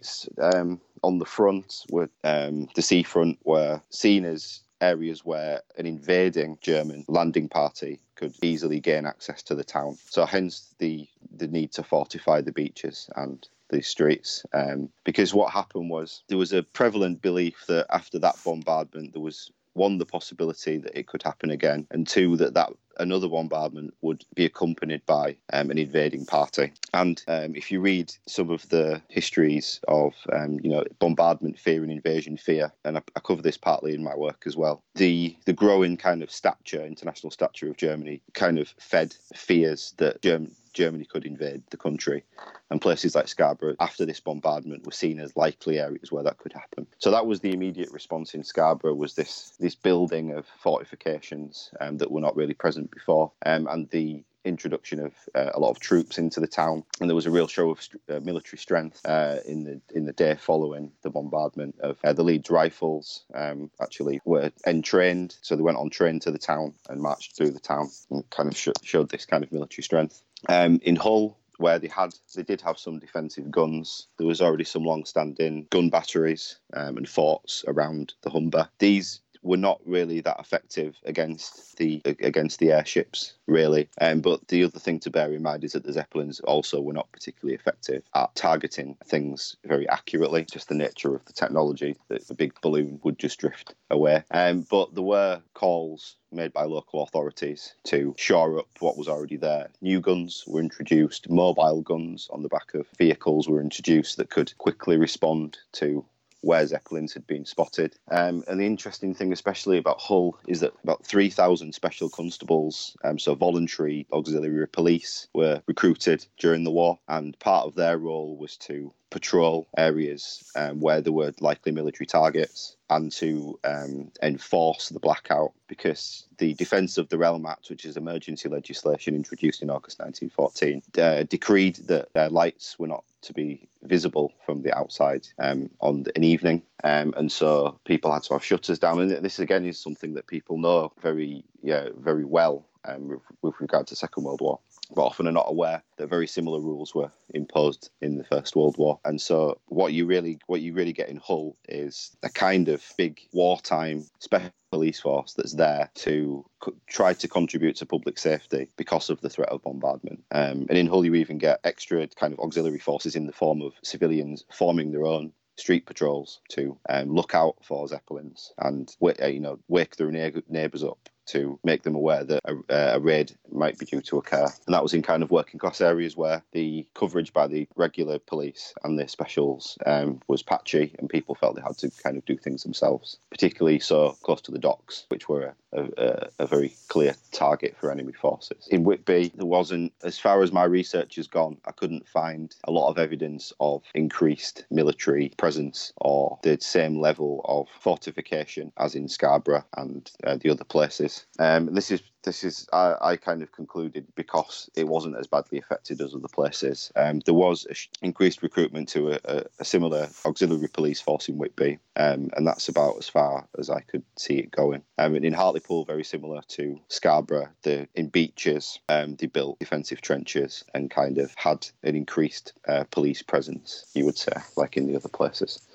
streets 0.00 0.28
um, 0.40 0.80
on 1.02 1.18
the 1.18 1.24
front 1.24 1.84
were 1.90 2.08
um, 2.24 2.68
the 2.74 2.82
seafront 2.82 3.38
were 3.44 3.80
seen 3.90 4.24
as 4.24 4.62
areas 4.80 5.24
where 5.24 5.60
an 5.76 5.86
invading 5.86 6.58
German 6.62 7.04
landing 7.06 7.48
party 7.48 8.00
could 8.14 8.34
easily 8.42 8.80
gain 8.80 9.04
access 9.04 9.42
to 9.42 9.54
the 9.54 9.64
town. 9.64 9.96
So 10.08 10.24
hence 10.24 10.74
the 10.78 11.06
the 11.36 11.48
need 11.48 11.72
to 11.72 11.82
fortify 11.82 12.40
the 12.40 12.52
beaches 12.52 13.10
and 13.16 13.46
the 13.68 13.82
streets. 13.82 14.44
Um, 14.52 14.88
because 15.04 15.34
what 15.34 15.52
happened 15.52 15.90
was 15.90 16.22
there 16.28 16.38
was 16.38 16.52
a 16.52 16.62
prevalent 16.62 17.22
belief 17.22 17.64
that 17.68 17.86
after 17.90 18.18
that 18.20 18.36
bombardment 18.44 19.12
there 19.12 19.22
was 19.22 19.50
one 19.74 19.98
the 19.98 20.06
possibility 20.06 20.78
that 20.78 20.98
it 20.98 21.06
could 21.06 21.22
happen 21.22 21.50
again, 21.50 21.86
and 21.90 22.06
two 22.06 22.36
that 22.36 22.54
that 22.54 22.70
another 23.00 23.28
bombardment 23.28 23.94
would 24.02 24.24
be 24.34 24.44
accompanied 24.44 25.04
by 25.06 25.36
um, 25.52 25.70
an 25.70 25.78
invading 25.78 26.26
party. 26.26 26.72
And 26.94 27.22
um, 27.26 27.56
if 27.56 27.70
you 27.70 27.80
read 27.80 28.12
some 28.26 28.50
of 28.50 28.68
the 28.68 29.02
histories 29.08 29.80
of, 29.88 30.14
um, 30.32 30.60
you 30.62 30.70
know, 30.70 30.84
bombardment 30.98 31.58
fear 31.58 31.82
and 31.82 31.90
invasion 31.90 32.36
fear, 32.36 32.72
and 32.84 32.98
I, 32.98 33.02
I, 33.16 33.20
cover 33.20 33.42
this 33.42 33.56
partly 33.56 33.94
in 33.94 34.04
my 34.04 34.14
work 34.14 34.44
as 34.46 34.56
well, 34.56 34.82
the 34.94 35.36
the 35.46 35.52
growing 35.52 35.96
kind 35.96 36.22
of 36.22 36.30
stature, 36.30 36.84
international 36.84 37.30
stature 37.30 37.70
of 37.70 37.76
Germany, 37.76 38.22
kind 38.34 38.58
of 38.58 38.74
fed 38.78 39.14
fears 39.34 39.94
that 39.98 40.22
Germ- 40.22 40.52
Germany 40.72 41.04
could 41.04 41.24
invade 41.24 41.62
the 41.70 41.76
country. 41.76 42.24
And 42.70 42.80
places 42.80 43.14
like 43.14 43.28
Scarborough, 43.28 43.76
after 43.80 44.06
this 44.06 44.20
bombardment, 44.20 44.84
were 44.84 44.92
seen 44.92 45.18
as 45.18 45.36
likely 45.36 45.78
areas 45.78 46.12
where 46.12 46.22
that 46.22 46.38
could 46.38 46.52
happen. 46.52 46.86
So 46.98 47.10
that 47.10 47.26
was 47.26 47.40
the 47.40 47.52
immediate 47.52 47.90
response 47.92 48.34
in 48.34 48.44
Scarborough 48.44 48.94
was 48.94 49.14
this 49.14 49.52
this 49.58 49.74
building 49.74 50.32
of 50.32 50.46
fortifications 50.62 51.70
um, 51.80 51.98
that 51.98 52.10
were 52.10 52.20
not 52.20 52.36
really 52.36 52.54
present 52.54 52.90
before, 52.90 53.32
um, 53.44 53.66
and 53.66 53.88
the 53.90 54.22
introduction 54.44 55.00
of 55.00 55.12
uh, 55.34 55.50
a 55.54 55.60
lot 55.60 55.70
of 55.70 55.80
troops 55.80 56.18
into 56.18 56.40
the 56.40 56.46
town, 56.46 56.84
and 57.00 57.08
there 57.08 57.14
was 57.14 57.26
a 57.26 57.30
real 57.30 57.46
show 57.46 57.70
of 57.70 57.82
st- 57.82 58.02
uh, 58.08 58.20
military 58.20 58.58
strength 58.58 59.00
uh, 59.04 59.36
in 59.46 59.64
the 59.64 59.80
in 59.94 60.04
the 60.04 60.12
day 60.12 60.36
following 60.36 60.92
the 61.02 61.10
bombardment. 61.10 61.76
Of 61.80 61.98
uh, 62.04 62.12
the 62.12 62.24
Leeds 62.24 62.50
Rifles 62.50 63.24
um, 63.34 63.70
actually 63.80 64.20
were 64.24 64.50
entrained, 64.66 65.36
so 65.42 65.56
they 65.56 65.62
went 65.62 65.78
on 65.78 65.90
train 65.90 66.20
to 66.20 66.30
the 66.30 66.38
town 66.38 66.74
and 66.88 67.00
marched 67.00 67.36
through 67.36 67.50
the 67.50 67.60
town 67.60 67.90
and 68.10 68.28
kind 68.30 68.48
of 68.48 68.56
sh- 68.56 68.68
showed 68.82 69.10
this 69.10 69.26
kind 69.26 69.44
of 69.44 69.52
military 69.52 69.82
strength. 69.82 70.22
Um, 70.48 70.80
in 70.82 70.96
Hull, 70.96 71.36
where 71.60 71.78
they 71.78 71.88
had 71.88 72.14
they 72.34 72.42
did 72.42 72.60
have 72.62 72.78
some 72.78 72.98
defensive 72.98 73.50
guns. 73.50 74.08
There 74.18 74.26
was 74.26 74.40
already 74.40 74.64
some 74.64 74.84
long-standing 74.84 75.66
gun 75.70 75.90
batteries 75.90 76.58
um, 76.74 76.96
and 76.96 77.08
forts 77.08 77.64
around 77.68 78.14
the 78.22 78.30
Humber. 78.30 78.68
These 78.78 79.20
were 79.42 79.56
not 79.56 79.80
really 79.86 80.20
that 80.20 80.40
effective 80.40 80.96
against 81.04 81.76
the 81.78 82.00
against 82.04 82.58
the 82.58 82.72
airships, 82.72 83.34
really. 83.46 83.88
Um, 84.00 84.20
but 84.20 84.46
the 84.48 84.64
other 84.64 84.78
thing 84.78 85.00
to 85.00 85.10
bear 85.10 85.32
in 85.32 85.42
mind 85.42 85.64
is 85.64 85.72
that 85.72 85.84
the 85.84 85.92
Zeppelins 85.92 86.40
also 86.40 86.80
were 86.80 86.92
not 86.92 87.10
particularly 87.12 87.54
effective 87.54 88.02
at 88.14 88.34
targeting 88.34 88.96
things 89.04 89.56
very 89.64 89.88
accurately. 89.88 90.44
Just 90.50 90.68
the 90.68 90.74
nature 90.74 91.14
of 91.14 91.24
the 91.24 91.32
technology 91.32 91.96
that 92.08 92.26
the 92.26 92.34
big 92.34 92.52
balloon 92.60 93.00
would 93.02 93.18
just 93.18 93.40
drift 93.40 93.74
away. 93.90 94.22
Um, 94.30 94.66
but 94.70 94.94
there 94.94 95.04
were 95.04 95.42
calls 95.54 96.16
made 96.32 96.52
by 96.52 96.64
local 96.64 97.02
authorities 97.02 97.74
to 97.84 98.14
shore 98.16 98.58
up 98.58 98.68
what 98.78 98.96
was 98.96 99.08
already 99.08 99.36
there. 99.36 99.68
New 99.80 100.00
guns 100.00 100.44
were 100.46 100.60
introduced, 100.60 101.28
mobile 101.28 101.82
guns 101.82 102.28
on 102.30 102.42
the 102.42 102.48
back 102.48 102.74
of 102.74 102.86
vehicles 102.98 103.48
were 103.48 103.60
introduced 103.60 104.16
that 104.16 104.30
could 104.30 104.56
quickly 104.58 104.96
respond 104.96 105.58
to 105.72 106.04
where 106.42 106.66
Zeppelins 106.66 107.12
had 107.12 107.26
been 107.26 107.44
spotted. 107.44 107.96
Um, 108.10 108.44
and 108.48 108.60
the 108.60 108.66
interesting 108.66 109.14
thing, 109.14 109.32
especially 109.32 109.78
about 109.78 110.00
Hull, 110.00 110.38
is 110.46 110.60
that 110.60 110.72
about 110.82 111.04
3,000 111.04 111.74
special 111.74 112.08
constables, 112.08 112.96
um, 113.04 113.18
so 113.18 113.34
voluntary 113.34 114.06
auxiliary 114.12 114.68
police, 114.68 115.28
were 115.34 115.62
recruited 115.66 116.26
during 116.38 116.64
the 116.64 116.70
war. 116.70 116.98
And 117.08 117.38
part 117.38 117.66
of 117.66 117.74
their 117.74 117.98
role 117.98 118.36
was 118.36 118.56
to 118.58 118.92
patrol 119.10 119.68
areas 119.76 120.50
um, 120.56 120.80
where 120.80 121.00
there 121.00 121.12
were 121.12 121.32
likely 121.40 121.72
military 121.72 122.06
targets 122.06 122.76
and 122.88 123.12
to 123.12 123.58
um, 123.64 124.10
enforce 124.22 124.88
the 124.88 125.00
blackout 125.00 125.52
because 125.68 126.26
the 126.38 126.54
Defence 126.54 126.98
of 126.98 127.08
the 127.08 127.18
Realm 127.18 127.46
Act, 127.46 127.70
which 127.70 127.84
is 127.84 127.96
emergency 127.96 128.48
legislation 128.48 129.14
introduced 129.14 129.62
in 129.62 129.70
August 129.70 129.98
1914, 130.00 130.82
uh, 130.98 131.22
decreed 131.24 131.76
that 131.86 132.08
uh, 132.16 132.28
lights 132.30 132.78
were 132.78 132.88
not 132.88 133.04
to 133.22 133.32
be 133.32 133.68
visible 133.82 134.32
from 134.44 134.62
the 134.62 134.76
outside 134.76 135.26
um, 135.38 135.70
on 135.80 136.06
an 136.16 136.24
evening. 136.24 136.62
Um, 136.82 137.12
and 137.16 137.30
so 137.30 137.78
people 137.84 138.12
had 138.12 138.22
to 138.24 138.34
have 138.34 138.44
shutters 138.44 138.78
down. 138.78 139.00
And 139.00 139.10
this, 139.24 139.38
again, 139.38 139.66
is 139.66 139.78
something 139.78 140.14
that 140.14 140.26
people 140.26 140.58
know 140.58 140.92
very, 141.00 141.44
yeah, 141.62 141.88
very 141.98 142.24
well 142.24 142.66
um, 142.84 143.08
with, 143.08 143.20
with 143.42 143.60
regard 143.60 143.86
to 143.88 143.96
Second 143.96 144.24
World 144.24 144.40
War 144.40 144.58
but 144.94 145.04
often 145.04 145.26
are 145.26 145.32
not 145.32 145.48
aware 145.48 145.82
that 145.96 146.08
very 146.08 146.26
similar 146.26 146.60
rules 146.60 146.94
were 146.94 147.10
imposed 147.34 147.90
in 148.00 148.18
the 148.18 148.24
First 148.24 148.56
World 148.56 148.76
War. 148.78 148.98
And 149.04 149.20
so 149.20 149.58
what 149.66 149.92
you 149.92 150.06
really 150.06 150.38
what 150.46 150.60
you 150.60 150.72
really 150.74 150.92
get 150.92 151.08
in 151.08 151.16
Hull 151.16 151.56
is 151.68 152.16
a 152.22 152.28
kind 152.28 152.68
of 152.68 152.84
big 152.96 153.20
wartime 153.32 154.06
special 154.18 154.50
police 154.70 155.00
force 155.00 155.34
that's 155.34 155.54
there 155.54 155.90
to 155.96 156.44
try 156.86 157.12
to 157.12 157.28
contribute 157.28 157.76
to 157.76 157.86
public 157.86 158.18
safety 158.18 158.68
because 158.76 159.10
of 159.10 159.20
the 159.20 159.28
threat 159.28 159.48
of 159.48 159.62
bombardment. 159.62 160.22
Um, 160.30 160.66
and 160.68 160.78
in 160.78 160.86
Hull, 160.86 161.04
you 161.04 161.14
even 161.16 161.38
get 161.38 161.60
extra 161.64 162.06
kind 162.06 162.32
of 162.32 162.38
auxiliary 162.38 162.78
forces 162.78 163.16
in 163.16 163.26
the 163.26 163.32
form 163.32 163.62
of 163.62 163.72
civilians 163.82 164.44
forming 164.52 164.92
their 164.92 165.06
own 165.06 165.32
street 165.56 165.86
patrols 165.86 166.40
to 166.48 166.78
um, 166.88 167.14
look 167.14 167.34
out 167.34 167.56
for 167.62 167.86
zeppelins 167.86 168.52
and 168.58 168.96
uh, 169.02 169.26
you 169.26 169.40
know 169.40 169.58
wake 169.68 169.94
their 169.96 170.10
neighbours 170.10 170.82
up 170.82 171.08
to 171.30 171.58
make 171.64 171.82
them 171.82 171.94
aware 171.94 172.24
that 172.24 172.40
a, 172.44 172.56
a, 172.68 173.00
raid 173.00 173.32
might 173.52 173.78
be 173.78 173.86
due 173.86 174.00
to 174.00 174.18
occur. 174.18 174.46
And 174.66 174.74
that 174.74 174.82
was 174.82 174.94
in 174.94 175.02
kind 175.02 175.22
of 175.22 175.30
working 175.30 175.58
class 175.58 175.80
areas 175.80 176.16
where 176.16 176.42
the 176.52 176.86
coverage 176.94 177.32
by 177.32 177.46
the 177.46 177.66
regular 177.76 178.18
police 178.18 178.74
and 178.84 178.98
the 178.98 179.08
specials 179.08 179.78
um, 179.86 180.20
was 180.28 180.42
patchy 180.42 180.94
and 180.98 181.08
people 181.08 181.34
felt 181.34 181.56
they 181.56 181.62
had 181.62 181.78
to 181.78 181.90
kind 182.02 182.16
of 182.16 182.24
do 182.24 182.36
things 182.36 182.62
themselves, 182.62 183.18
particularly 183.30 183.78
so 183.78 184.16
close 184.22 184.40
to 184.42 184.52
the 184.52 184.58
docks, 184.58 185.06
which 185.08 185.28
were 185.28 185.54
a, 185.72 186.28
a, 186.38 186.46
very 186.46 186.74
clear 186.88 187.14
target 187.32 187.76
for 187.78 187.90
enemy 187.90 188.12
forces. 188.12 188.68
In 188.70 188.84
Whitby, 188.84 189.32
there 189.34 189.46
wasn't, 189.46 189.92
as 190.02 190.18
far 190.18 190.42
as 190.42 190.52
my 190.52 190.64
research 190.64 191.16
has 191.16 191.26
gone, 191.26 191.58
I 191.64 191.72
couldn't 191.72 192.08
find 192.08 192.54
a 192.64 192.72
lot 192.72 192.90
of 192.90 192.98
evidence 192.98 193.52
of 193.60 193.82
increased 193.94 194.64
military 194.70 195.32
presence 195.36 195.92
or 195.96 196.38
the 196.42 196.58
same 196.60 197.00
level 197.00 197.42
of 197.44 197.68
fortification 197.80 198.72
as 198.78 198.94
in 198.94 199.08
Scarborough 199.08 199.64
and 199.76 200.10
uh, 200.24 200.36
the 200.36 200.50
other 200.50 200.64
places. 200.64 201.26
Um, 201.38 201.74
this 201.74 201.90
is 201.90 202.02
this 202.22 202.44
is 202.44 202.68
I, 202.72 202.94
I, 203.00 203.16
kind 203.16 203.42
of 203.42 203.52
concluded 203.52 204.06
because 204.14 204.68
it 204.74 204.86
wasn't 204.86 205.16
as 205.16 205.26
badly 205.26 205.58
affected 205.58 206.00
as 206.00 206.14
other 206.14 206.28
places. 206.28 206.92
Um, 206.96 207.20
there 207.20 207.34
was 207.34 207.66
increased 208.02 208.42
recruitment 208.42 208.88
to 208.90 209.12
a, 209.12 209.44
a, 209.58 209.64
similar 209.64 210.08
auxiliary 210.24 210.68
police 210.68 211.00
force 211.00 211.28
in 211.28 211.38
Whitby, 211.38 211.78
um, 211.96 212.30
and 212.36 212.46
that's 212.46 212.68
about 212.68 212.98
as 212.98 213.08
far 213.08 213.46
as 213.58 213.70
I 213.70 213.80
could 213.80 214.02
see 214.16 214.38
it 214.38 214.50
going. 214.50 214.82
Um, 214.98 215.14
and 215.14 215.24
in 215.24 215.32
Hartlepool, 215.32 215.84
very 215.84 216.04
similar 216.04 216.42
to 216.48 216.78
Scarborough, 216.88 217.48
the 217.62 217.88
in 217.94 218.08
beaches 218.08 218.78
um, 218.88 219.16
they 219.16 219.26
built 219.26 219.58
defensive 219.58 220.00
trenches 220.00 220.64
and 220.74 220.90
kind 220.90 221.18
of 221.18 221.32
had 221.36 221.66
an 221.82 221.96
increased 221.96 222.52
uh, 222.68 222.84
police 222.90 223.22
presence. 223.22 223.86
You 223.94 224.04
would 224.04 224.18
say, 224.18 224.32
like 224.56 224.76
in 224.76 224.86
the 224.86 224.96
other 224.96 225.08
places. 225.08 225.66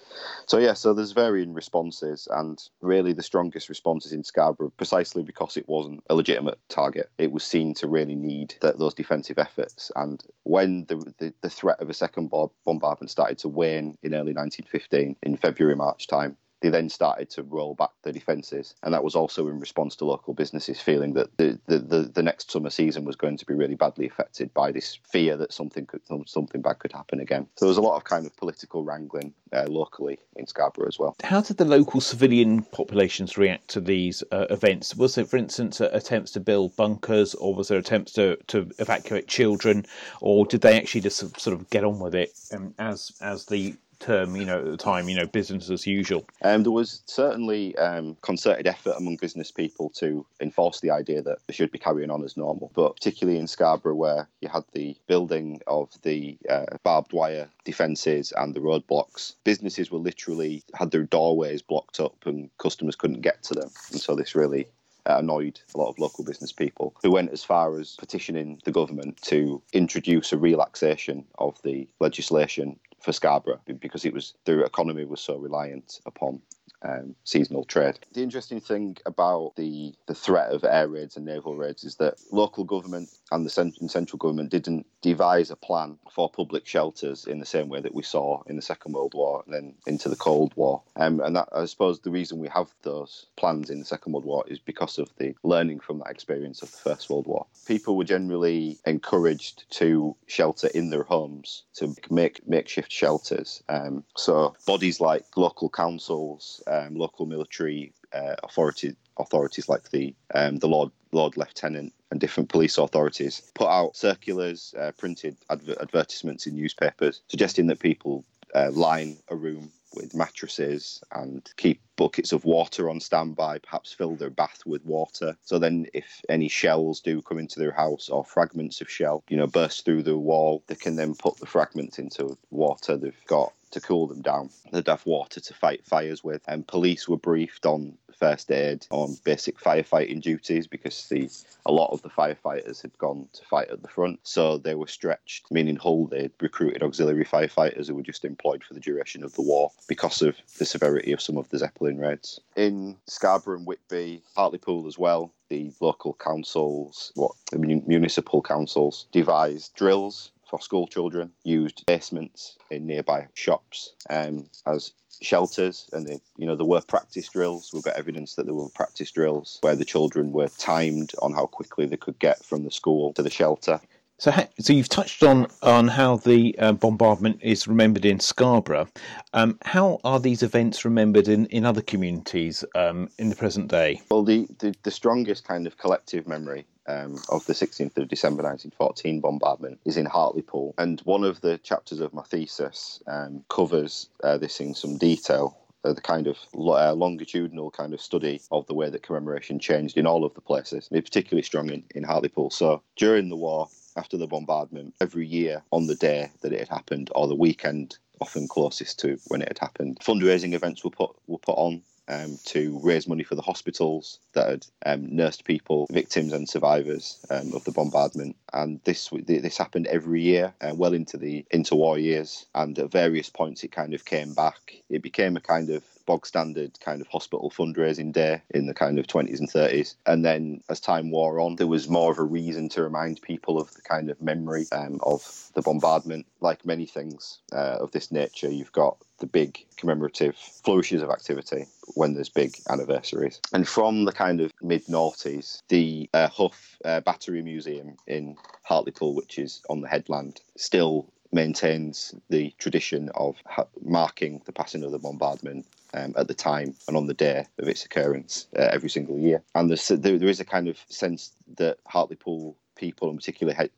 So 0.46 0.58
yeah, 0.58 0.74
so 0.74 0.94
there's 0.94 1.12
varying 1.12 1.54
responses, 1.54 2.28
and 2.32 2.62
really 2.82 3.14
the 3.14 3.24
strongest 3.24 3.70
responses 3.70 4.14
in 4.14 4.24
Scarborough, 4.24 4.72
precisely 4.78 5.24
because 5.24 5.58
it 5.58 5.68
wasn't 5.68 6.04
a 6.10 6.16
legitimate 6.16 6.60
target. 6.70 7.10
It 7.18 7.32
was 7.32 7.44
seen 7.44 7.74
to 7.76 7.88
really 7.88 8.16
need 8.16 8.56
those 8.62 8.94
defensive 8.94 9.38
efforts, 9.38 9.92
and 9.96 10.24
when 10.44 10.86
the, 10.86 10.98
the, 11.18 11.34
the 11.42 11.50
threat 11.50 11.80
of 11.80 11.90
a 11.90 11.94
second 11.94 12.32
bombardment 12.66 13.12
started 13.12 13.38
to 13.40 13.50
wane 13.50 13.98
in 14.04 14.14
early 14.14 14.34
1915, 14.34 15.16
in 15.24 15.38
February 15.38 15.76
March 15.76 16.08
time, 16.08 16.38
they 16.66 16.72
then 16.72 16.90
started 16.90 17.30
to 17.30 17.44
roll 17.44 17.76
back 17.76 17.92
the 18.02 18.12
defences, 18.12 18.74
and 18.82 18.92
that 18.92 19.04
was 19.04 19.16
also 19.16 19.48
in 19.48 19.60
response 19.60 19.96
to 19.96 20.06
local 20.06 20.34
businesses 20.34 20.80
feeling 20.80 21.14
that 21.14 21.36
the, 21.38 21.60
the, 21.68 21.78
the, 21.78 22.02
the, 22.14 22.24
next 22.24 22.50
summer 22.50 22.72
season 22.72 23.06
was 23.06 23.16
going 23.16 23.38
to 23.38 23.46
be 23.46 23.54
really 23.54 23.76
badly 23.76 24.08
affected 24.08 24.52
by 24.56 24.72
this 24.72 24.98
fear 25.08 25.38
that 25.38 25.54
something 25.54 25.86
could 25.86 26.02
something 26.26 26.62
bad 26.62 26.80
could 26.80 26.92
happen 26.92 27.20
again. 27.20 27.46
So 27.56 27.66
there 27.66 27.70
was 27.70 27.78
a 27.78 27.82
lot 27.82 27.98
of 27.98 28.04
kind 28.04 28.26
of 28.26 28.36
political 28.36 28.84
wrangling 28.84 29.32
uh, 29.54 29.66
locally 29.68 30.18
in 30.38 30.48
Scarborough 30.48 30.88
as 30.88 30.98
well. 30.98 31.16
How 31.24 31.42
did 31.42 31.58
the 31.58 31.66
local 31.66 32.02
civilian 32.02 32.64
populations 32.64 33.38
react 33.38 33.68
to 33.70 33.80
these 33.80 34.24
uh, 34.32 34.48
events? 34.50 34.96
Was 34.96 35.14
there, 35.14 35.26
for 35.26 35.38
instance, 35.38 35.82
attempts 35.82 36.32
to 36.32 36.40
build 36.40 36.76
bunkers, 36.76 37.36
or 37.36 37.54
was 37.54 37.68
there 37.68 37.78
attempts 37.78 38.12
to, 38.14 38.38
to 38.48 38.72
evacuate 38.80 39.28
children, 39.28 39.86
or 40.20 40.48
did 40.48 40.62
they 40.62 40.78
actually 40.78 41.02
just 41.02 41.20
sort 41.40 41.54
of 41.56 41.70
get 41.70 41.84
on 41.84 42.00
with 42.00 42.16
it 42.16 42.32
um, 42.54 42.74
as 42.80 43.12
as 43.22 43.46
the 43.46 43.76
term, 44.06 44.36
you 44.36 44.46
know, 44.46 44.60
at 44.60 44.66
the 44.66 44.78
time, 44.78 45.10
you 45.10 45.16
know, 45.16 45.26
business 45.26 45.70
as 45.70 45.88
usual? 45.88 46.26
Um, 46.44 46.64
there 46.64 46.72
was 46.72 47.02
certainly 47.08 47.76
um, 47.78 48.16
concerted 48.22 48.68
effort 48.68 48.96
among 48.98 49.18
business 49.18 49.52
people 49.52 49.90
to 49.92 50.26
enforce 50.40 50.80
the 50.80 50.92
idea 50.92 51.22
that 51.24 51.40
they 51.48 51.54
should 51.54 51.72
be 51.72 51.80
carrying 51.80 52.12
on 52.12 52.24
as 52.24 52.38
normal. 52.38 52.72
But 52.76 52.96
particularly 52.96 53.40
in 53.40 53.48
Scarborough, 53.48 53.96
where 53.96 54.30
you 54.42 54.50
had 54.50 54.64
the 54.74 54.96
building 55.08 55.62
of 55.68 55.90
the 56.04 56.38
uh, 56.50 56.78
barbed 56.84 57.14
wire 57.14 57.50
defences 57.64 58.32
and 58.38 58.54
the 58.54 58.60
roadblocks, 58.60 59.34
businesses 59.44 59.92
were 59.92 60.00
literally 60.00 60.64
had 60.76 60.92
their 60.92 61.04
doorways 61.04 61.62
blocked 61.62 62.00
up 62.00 62.26
and 62.26 62.50
customers 62.58 62.96
couldn't 62.96 63.22
get 63.22 63.42
to 63.44 63.54
them. 63.54 63.70
And 63.92 64.00
so 64.00 64.16
this 64.16 64.36
really 64.36 64.68
annoyed 65.06 65.60
a 65.74 65.78
lot 65.78 65.90
of 65.90 66.00
local 66.00 66.24
business 66.24 66.52
people 66.52 66.96
who 67.04 67.12
went 67.12 67.32
as 67.32 67.44
far 67.44 67.80
as 67.80 67.96
petitioning 67.98 68.60
the 68.66 68.72
government 68.72 69.22
to 69.22 69.62
introduce 69.74 70.34
a 70.34 70.38
relaxation 70.38 71.24
of 71.38 71.62
the 71.64 71.88
legislation 72.00 72.80
for 73.06 73.14
Scarborough 73.14 73.62
because 73.80 74.04
it 74.04 74.14
was 74.14 74.34
their 74.46 74.62
economy 74.62 75.06
was 75.06 75.22
so 75.22 75.38
reliant 75.38 76.00
upon 76.08 76.42
um, 76.82 77.16
seasonal 77.24 77.66
trade. 77.66 78.00
The 78.14 78.24
interesting 78.24 78.60
thing 78.60 78.98
about 79.06 79.54
the 79.56 79.94
the 80.08 80.16
threat 80.16 80.52
of 80.52 80.64
air 80.64 80.88
raids 80.88 81.18
and 81.18 81.26
naval 81.26 81.56
raids 81.56 81.84
is 81.84 81.96
that 81.96 82.16
local 82.32 82.64
government 82.64 83.10
and 83.32 83.46
the 83.46 83.50
central 83.50 84.18
government 84.18 84.52
didn't 84.52 84.86
devise 85.02 85.52
a 85.52 85.56
plan 85.56 85.98
for 86.12 86.30
public 86.30 86.66
shelters 86.66 87.26
in 87.26 87.40
the 87.40 87.46
same 87.46 87.70
way 87.70 87.80
that 87.80 87.94
we 87.94 88.04
saw 88.04 88.42
in 88.48 88.56
the 88.56 88.62
Second 88.62 88.94
World 88.94 89.14
War 89.14 89.44
and 89.46 89.54
then 89.54 89.74
into 89.86 90.10
the 90.10 90.16
Cold 90.16 90.54
War. 90.56 90.82
Um, 90.96 91.20
and 91.20 91.36
that, 91.36 91.50
I 91.56 91.66
suppose 91.66 92.00
the 92.00 92.12
reason 92.12 92.40
we 92.40 92.48
have 92.50 92.70
those 92.82 93.28
plans 93.36 93.70
in 93.70 93.80
the 93.80 93.86
Second 93.86 94.14
World 94.14 94.26
War 94.26 94.44
is 94.48 94.60
because 94.60 94.98
of 94.98 95.10
the 95.18 95.36
learning 95.44 95.80
from 95.80 96.00
that 96.00 96.10
experience 96.10 96.62
of 96.62 96.72
the 96.72 96.78
First 96.78 97.10
World 97.10 97.28
War. 97.28 97.46
People 97.68 97.98
were 97.98 98.04
generally 98.04 98.78
encouraged 98.86 99.70
to 99.72 100.16
shelter 100.28 100.68
in 100.74 100.90
their 100.90 101.04
homes, 101.04 101.64
to 101.76 101.94
make 102.10 102.48
makeshift 102.48 102.92
shelters. 102.92 103.62
Um, 103.70 104.04
so 104.16 104.56
bodies 104.66 105.00
like 105.00 105.26
local 105.36 105.70
councils, 105.70 106.64
um, 106.76 106.96
local 106.96 107.26
military 107.26 107.94
uh, 108.14 108.36
authorities, 108.44 108.96
authorities 109.18 109.70
like 109.70 109.90
the 109.92 110.14
um, 110.34 110.58
the 110.58 110.68
Lord 110.68 110.92
Lord 111.12 111.38
Lieutenant 111.38 111.94
and 112.12 112.20
different 112.20 112.50
police 112.50 112.78
authorities 112.78 113.42
put 113.54 113.68
out 113.68 113.96
circulars, 113.96 114.74
uh, 114.80 114.92
printed 114.98 115.38
adver- 115.50 115.82
advertisements 115.82 116.48
in 116.48 116.56
newspapers 116.56 117.22
suggesting 117.28 117.68
that 117.68 117.80
people 117.80 118.24
uh, 118.54 118.72
line 118.72 119.18
a 119.30 119.36
room 119.36 119.72
with 119.96 120.16
mattresses 120.16 121.04
and 121.12 121.50
keep 121.58 121.82
buckets 121.96 122.32
of 122.32 122.46
water 122.46 122.90
on 122.90 123.00
standby, 123.00 123.60
perhaps 123.60 123.94
fill 123.94 124.16
their 124.16 124.30
bath 124.30 124.64
with 124.66 124.86
water. 124.86 125.38
So 125.44 125.60
then, 125.60 125.88
if 125.94 126.22
any 126.30 126.50
shells 126.50 127.00
do 127.00 127.22
come 127.22 127.40
into 127.40 127.60
their 127.60 127.72
house 127.72 128.10
or 128.10 128.26
fragments 128.26 128.82
of 128.82 128.90
shell, 128.90 129.24
you 129.30 129.38
know, 129.38 129.48
burst 129.48 129.86
through 129.86 130.04
the 130.04 130.18
wall, 130.18 130.64
they 130.68 130.76
can 130.76 130.96
then 130.96 131.16
put 131.16 131.38
the 131.38 131.46
fragments 131.46 132.00
into 132.00 132.38
water 132.52 132.98
they've 132.98 133.26
got 133.28 133.54
to 133.72 133.82
cool 133.82 134.08
them 134.08 134.22
down. 134.22 134.50
They'd 134.72 134.88
have 134.88 135.06
water 135.06 135.40
to 135.40 135.54
fight 135.54 135.86
fires 135.86 136.24
with. 136.24 136.42
And 136.48 136.68
police 136.68 137.08
were 137.08 137.18
briefed 137.18 137.66
on 137.66 137.98
first 138.16 138.52
aid, 138.52 138.86
on 138.90 139.18
basic 139.24 139.60
firefighting 139.60 140.22
duties 140.22 140.68
because 140.68 141.08
the 141.10 141.30
a 141.66 141.72
lot 141.72 141.92
of 141.92 142.02
the 142.02 142.10
firefighters 142.10 142.82
had 142.82 142.98
gone 142.98 143.28
to 143.34 143.44
fight 143.46 143.70
at 143.70 143.82
the 143.82 143.88
front. 143.88 144.20
So 144.24 144.58
they 144.58 144.76
were 144.76 144.88
stretched, 144.88 145.52
meaning 145.52 145.76
Hull, 145.76 146.08
they'd 146.08 146.32
recruited 146.40 146.84
auxiliary 146.84 147.26
firefighters 147.26 147.88
who 147.88 147.96
were 147.96 148.04
just 148.04 148.26
employed 148.26 148.64
for 148.64 148.74
the 148.74 148.80
duration 148.80 149.24
of 149.24 149.34
the 149.34 149.42
war 149.42 149.72
because 149.88 150.22
of 150.22 150.36
the 150.58 150.66
severity 150.66 151.12
of 151.12 151.22
some 151.22 151.38
of 151.38 151.50
the 151.50 151.58
Zeppelin 151.58 151.98
raids. 151.98 152.40
In 152.56 152.98
Scarborough 153.08 153.58
and 153.58 153.68
Whitby, 153.68 154.22
Hartlepool 154.36 154.88
as 154.88 154.98
well, 154.98 155.32
the 155.50 155.72
local 155.80 156.14
councils, 156.14 157.12
what 157.16 157.32
the 157.52 157.60
municipal 157.60 158.42
councils 158.42 159.08
devised 159.12 159.74
drills 159.76 160.32
for 160.48 160.62
school 160.62 160.88
children, 160.88 161.32
used 161.44 161.86
basements 161.86 162.58
in 162.70 162.86
nearby 162.86 163.28
shops 163.34 163.94
um, 164.10 164.48
as 164.66 164.92
shelters, 165.22 165.90
and 165.94 166.06
they, 166.08 166.20
you 166.38 166.46
know 166.46 166.56
there 166.56 166.66
were 166.66 166.82
practice 166.82 167.30
drills. 167.30 167.72
We've 167.74 167.84
got 167.84 167.96
evidence 167.96 168.36
that 168.36 168.46
there 168.46 168.56
were 168.56 168.70
practice 168.70 169.12
drills 169.12 169.60
where 169.62 169.76
the 169.76 169.86
children 169.86 170.32
were 170.32 170.50
timed 170.50 171.14
on 171.22 171.34
how 171.34 171.46
quickly 171.46 171.86
they 171.86 171.98
could 171.98 172.20
get 172.20 172.44
from 172.44 172.64
the 172.64 172.72
school 172.72 173.14
to 173.14 173.24
the 173.24 173.30
shelter. 173.30 173.80
So, 174.18 174.32
so 174.60 174.72
you've 174.72 174.90
touched 174.90 175.24
on 175.24 175.48
on 175.62 175.90
how 175.90 176.18
the 176.18 176.58
uh, 176.58 176.72
bombardment 176.72 177.40
is 177.42 177.68
remembered 177.68 178.06
in 178.06 178.22
Scarborough. 178.22 178.88
Um, 179.34 179.60
how 179.64 180.00
are 180.06 180.22
these 180.22 180.42
events 180.42 180.86
remembered 180.86 181.28
in, 181.28 181.48
in 181.48 181.66
other 181.66 181.82
communities 181.82 182.64
um, 182.76 183.10
in 183.18 183.30
the 183.30 183.36
present 183.36 183.70
day? 183.70 184.02
Well, 184.10 184.24
the, 184.24 184.48
the, 184.60 184.74
the 184.84 184.92
strongest 184.92 185.46
kind 185.46 185.68
of 185.68 185.78
collective 185.78 186.28
memory 186.28 186.66
um, 186.88 187.20
of 187.30 187.46
the 187.46 187.54
16th 187.54 187.98
of 187.98 188.08
December 188.08 188.44
1914 188.44 189.20
bombardment 189.20 189.80
is 189.86 189.98
in 189.98 190.06
Hartlepool, 190.06 190.74
and 190.78 191.02
one 191.02 191.24
of 191.24 191.42
the 191.42 191.58
chapters 191.60 192.00
of 192.00 192.14
my 192.14 192.24
thesis 192.24 193.02
um, 193.08 193.44
covers 193.50 194.10
uh, 194.24 194.38
this 194.38 194.60
in 194.60 194.74
some 194.74 194.98
detail 194.98 195.58
uh, 195.84 195.94
the 195.94 196.02
kind 196.02 196.26
of 196.26 196.38
uh, 196.56 196.94
longitudinal 196.94 197.70
kind 197.70 197.94
of 197.94 198.02
study 198.02 198.42
of 198.52 198.66
the 198.66 198.74
way 198.74 198.90
that 198.90 199.04
commemoration 199.04 199.60
changed 199.60 199.98
in 199.98 200.08
all 200.08 200.26
of 200.26 200.34
the 200.34 200.42
places, 200.42 200.90
and 200.92 201.04
particularly 201.04 201.44
strong 201.44 201.70
in, 201.70 201.84
in 201.94 202.04
Hartlepool. 202.04 202.50
So 202.50 202.82
during 202.96 203.30
the 203.30 203.36
war, 203.36 203.70
after 203.96 204.18
the 204.18 204.28
bombardment 204.28 204.94
every 205.00 205.26
year 205.26 205.64
on 205.72 205.88
the 205.88 205.96
day 205.96 206.32
that 206.42 206.52
it 206.52 206.60
had 206.60 206.70
happened 206.70 207.10
or 207.16 207.28
the 207.28 207.36
weekend 207.36 207.98
often 208.22 208.48
closest 208.48 209.00
to 209.00 209.18
when 209.28 209.42
it 209.42 209.48
had 209.48 209.60
happened. 209.60 210.00
Fundraising 210.00 210.54
events 210.54 210.84
were 210.84 210.90
put 210.90 211.12
were 211.28 211.38
put 211.38 211.58
on 211.58 211.82
um, 212.08 212.38
to 212.46 212.80
raise 212.84 213.08
money 213.08 213.24
for 213.24 213.36
the 213.36 213.42
hospitals 213.42 214.20
that 214.34 214.50
had 214.50 214.66
um, 214.86 215.16
nursed 215.16 215.46
people, 215.46 215.88
victims 215.92 216.34
and 216.34 216.48
survivors 216.48 217.20
um, 217.30 217.54
of 217.54 217.64
the 217.64 217.72
bombardment. 217.72 218.36
And 218.54 218.80
this 218.84 219.10
this 219.26 219.58
happened 219.58 219.88
every 219.88 220.22
year, 220.22 220.54
uh, 220.62 220.74
well 220.76 220.94
into 220.94 221.18
the 221.18 221.46
interwar 221.54 222.02
years. 222.02 222.46
And 222.54 222.78
at 222.80 222.92
various 222.92 223.30
points, 223.30 223.64
it 223.64 223.72
kind 223.72 223.94
of 223.94 224.06
came 224.06 224.34
back. 224.34 224.82
It 224.90 225.02
became 225.02 225.38
a 225.38 225.42
kind 225.42 225.70
of 225.70 225.84
bog 226.06 226.26
standard 226.26 226.80
kind 226.80 227.02
of 227.02 227.08
hospital 227.08 227.52
fundraising 227.52 228.12
day 228.12 228.42
in 228.52 228.66
the 228.68 228.74
kind 228.74 229.00
of 229.00 229.08
20s 229.08 229.40
and 229.40 229.50
30s. 229.50 229.96
And 230.06 230.24
then 230.24 230.62
as 230.70 230.80
time 230.80 231.12
wore 231.12 231.40
on, 231.40 231.56
there 231.56 231.68
was 231.68 231.90
more 231.90 232.12
of 232.12 232.20
a 232.20 232.24
reason 232.24 232.70
to 232.70 232.84
remind 232.84 233.22
people 233.22 233.60
of 233.60 233.74
the 233.74 233.82
kind 233.82 234.10
of 234.10 234.22
memory 234.22 234.66
um, 234.72 235.00
of 235.04 235.50
the 235.54 235.62
bombardment. 235.62 236.26
Like 236.42 236.66
many 236.66 236.86
things 236.86 237.40
uh, 237.52 237.78
of 237.80 237.92
this 237.92 238.12
nature, 238.12 238.50
you've 238.50 238.72
got 238.72 238.98
the 239.20 239.26
big 239.26 239.66
commemorative 239.78 240.36
flourishes 240.36 241.02
of 241.02 241.10
activity 241.10 241.66
when 241.94 242.14
there's 242.14 242.30
big 242.30 242.58
anniversaries. 242.70 243.40
And 243.54 243.68
from 243.68 244.06
the 244.06 244.12
kind 244.12 244.42
of 244.42 244.52
mid 244.62 244.86
noughties, 244.88 245.62
the 245.70 246.10
uh, 246.14 246.28
Heugh 246.30 246.52
uh, 246.84 247.02
Battery 247.02 247.42
Museum 247.42 247.96
in 248.08 248.36
Hartlepool, 248.64 249.16
which 249.16 249.40
is 249.40 249.62
on 249.70 249.82
the 249.82 249.88
headland, 249.88 250.42
still 250.58 251.10
maintains 251.32 252.14
the 252.30 252.54
tradition 252.58 253.10
of 253.16 253.36
ha- 253.46 253.68
marking 253.84 254.42
the 254.46 254.52
passing 254.52 254.84
of 254.84 254.92
the 254.92 255.00
bombardment 255.00 255.66
um, 255.94 256.14
at 256.18 256.28
the 256.28 256.34
time 256.34 256.76
and 256.88 256.98
on 256.98 257.08
the 257.08 257.14
day 257.14 257.46
of 257.60 257.68
its 257.68 257.86
occurrence 257.86 258.48
uh, 258.58 258.70
every 258.72 258.90
single 258.90 259.18
year. 259.18 259.42
And 259.56 259.70
there, 259.70 260.18
there 260.18 260.30
is 260.30 260.40
a 260.40 260.46
kind 260.46 260.68
of 260.68 260.78
sense 260.90 261.32
that 261.58 261.78
Hartlepool 261.86 262.56
people, 262.76 263.10
and 263.10 263.18
particularly 263.18 263.56
head, 263.56 263.70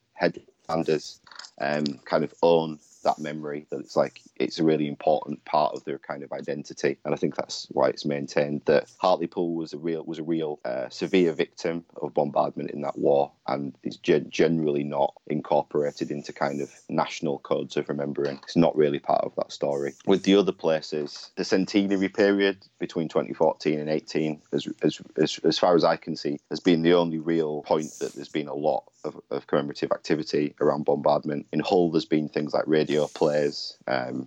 headlanders, 0.69 1.19
um, 1.59 1.85
kind 2.05 2.23
of 2.23 2.33
own 2.41 2.79
that 3.03 3.19
memory 3.19 3.65
that 3.69 3.79
it's 3.79 3.95
like 3.95 4.21
it's 4.39 4.59
a 4.59 4.63
really 4.63 4.87
important 4.87 5.43
part 5.45 5.73
of 5.75 5.83
their 5.83 5.99
kind 5.99 6.23
of 6.23 6.31
identity, 6.31 6.97
and 7.05 7.13
I 7.13 7.17
think 7.17 7.35
that's 7.35 7.67
why 7.71 7.89
it's 7.89 8.05
maintained 8.05 8.61
that 8.65 8.91
Hartlepool 8.97 9.55
was 9.55 9.73
a 9.73 9.77
real 9.77 10.03
was 10.03 10.19
a 10.19 10.23
real 10.23 10.59
uh, 10.65 10.89
severe 10.89 11.33
victim 11.33 11.85
of 12.01 12.13
bombardment 12.13 12.71
in 12.71 12.81
that 12.81 12.97
war, 12.97 13.31
and 13.47 13.75
is 13.83 13.97
gen- 13.97 14.29
generally 14.29 14.83
not 14.83 15.13
incorporated 15.27 16.11
into 16.11 16.33
kind 16.33 16.61
of 16.61 16.71
national 16.89 17.39
codes 17.39 17.77
of 17.77 17.89
remembering. 17.89 18.39
It's 18.43 18.55
not 18.55 18.75
really 18.75 18.99
part 18.99 19.23
of 19.23 19.35
that 19.35 19.51
story. 19.51 19.93
With 20.05 20.23
the 20.23 20.35
other 20.35 20.51
places, 20.51 21.31
the 21.35 21.43
centenary 21.43 22.09
period 22.09 22.57
between 22.79 23.07
2014 23.09 23.79
and 23.79 23.89
18, 23.89 24.41
as, 24.53 24.67
as, 24.81 25.01
as, 25.17 25.39
as 25.43 25.57
far 25.57 25.75
as 25.75 25.83
I 25.83 25.95
can 25.97 26.15
see, 26.15 26.39
has 26.49 26.59
been 26.59 26.81
the 26.81 26.93
only 26.93 27.19
real 27.19 27.63
point 27.63 27.91
that 27.99 28.13
there's 28.13 28.29
been 28.29 28.47
a 28.47 28.53
lot 28.53 28.83
of, 29.03 29.19
of 29.31 29.47
commemorative 29.47 29.91
activity 29.91 30.55
around 30.61 30.85
bombardment. 30.85 31.47
In 31.51 31.59
Hull, 31.59 31.91
there's 31.91 32.05
been 32.05 32.29
things 32.29 32.53
like 32.53 32.67
radio 32.67 33.07
plays. 33.07 33.77
Um, 33.87 34.26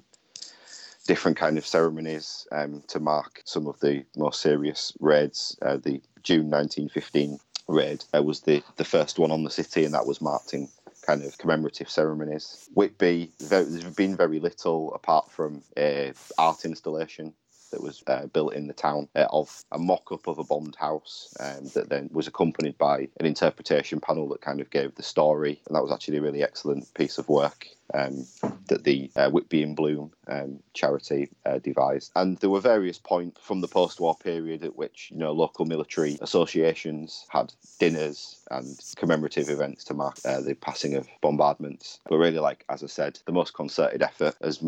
different 1.10 1.36
kind 1.36 1.58
of 1.58 1.66
ceremonies 1.66 2.46
um, 2.52 2.84
to 2.86 3.00
mark 3.00 3.42
some 3.44 3.66
of 3.66 3.80
the 3.80 4.04
more 4.16 4.32
serious 4.32 4.92
raids. 5.00 5.58
Uh, 5.60 5.76
the 5.76 6.00
June 6.22 6.48
1915 6.48 7.36
raid 7.66 8.04
uh, 8.14 8.22
was 8.22 8.42
the, 8.42 8.62
the 8.76 8.84
first 8.84 9.18
one 9.18 9.32
on 9.32 9.42
the 9.42 9.50
city, 9.50 9.84
and 9.84 9.92
that 9.92 10.06
was 10.06 10.20
marked 10.20 10.54
in 10.54 10.68
kind 11.04 11.24
of 11.24 11.36
commemorative 11.36 11.90
ceremonies. 11.90 12.68
Whitby, 12.74 13.32
there's 13.40 13.82
been 13.96 14.16
very 14.16 14.38
little 14.38 14.94
apart 14.94 15.28
from 15.32 15.62
uh, 15.76 16.12
art 16.38 16.64
installation 16.64 17.34
that 17.72 17.82
was 17.82 18.04
uh, 18.06 18.26
built 18.26 18.54
in 18.54 18.68
the 18.68 18.72
town 18.72 19.08
uh, 19.16 19.26
of 19.30 19.64
a 19.72 19.80
mock-up 19.80 20.28
of 20.28 20.38
a 20.38 20.44
bombed 20.44 20.76
house 20.76 21.34
um, 21.40 21.66
that 21.74 21.88
then 21.88 22.08
was 22.12 22.28
accompanied 22.28 22.78
by 22.78 23.08
an 23.18 23.26
interpretation 23.26 23.98
panel 23.98 24.28
that 24.28 24.42
kind 24.42 24.60
of 24.60 24.70
gave 24.70 24.94
the 24.94 25.02
story 25.02 25.60
and 25.66 25.74
that 25.74 25.82
was 25.82 25.92
actually 25.92 26.18
a 26.18 26.22
really 26.22 26.42
excellent 26.42 26.92
piece 26.94 27.18
of 27.18 27.28
work 27.28 27.68
um, 27.94 28.26
that 28.66 28.84
the 28.84 29.10
uh, 29.16 29.30
Whitby 29.30 29.62
in 29.62 29.74
Bloom 29.74 30.12
um, 30.28 30.60
charity 30.74 31.28
uh, 31.46 31.58
devised. 31.58 32.12
And 32.14 32.38
there 32.38 32.50
were 32.50 32.60
various 32.60 32.98
points 32.98 33.40
from 33.42 33.60
the 33.60 33.68
post-war 33.68 34.16
period 34.16 34.64
at 34.64 34.76
which 34.76 35.10
you 35.10 35.18
know 35.18 35.32
local 35.32 35.64
military 35.64 36.18
associations 36.20 37.26
had 37.28 37.52
dinners 37.78 38.36
and 38.50 38.78
commemorative 38.96 39.48
events 39.48 39.84
to 39.84 39.94
mark 39.94 40.18
uh, 40.24 40.40
the 40.40 40.54
passing 40.54 40.94
of 40.94 41.08
bombardments. 41.20 42.00
But 42.08 42.18
really, 42.18 42.38
like 42.38 42.64
as 42.68 42.82
I 42.82 42.86
said, 42.86 43.18
the 43.26 43.32
most 43.32 43.54
concerted 43.54 44.02
effort 44.02 44.34
has 44.42 44.62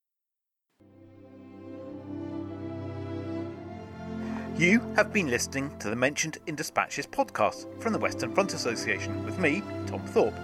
You 4.58 4.82
have 4.98 5.14
been 5.14 5.30
listening 5.30 5.72
to 5.80 5.90
the 5.90 5.96
Mentioned 5.96 6.40
in 6.46 6.56
Dispatches 6.56 7.08
podcast 7.08 7.82
from 7.82 7.94
the 7.94 8.00
Western 8.00 8.34
Front 8.34 8.54
Association 8.54 9.24
with 9.24 9.40
me, 9.40 9.64
Tom 9.88 10.02
Thorpe. 10.08 10.36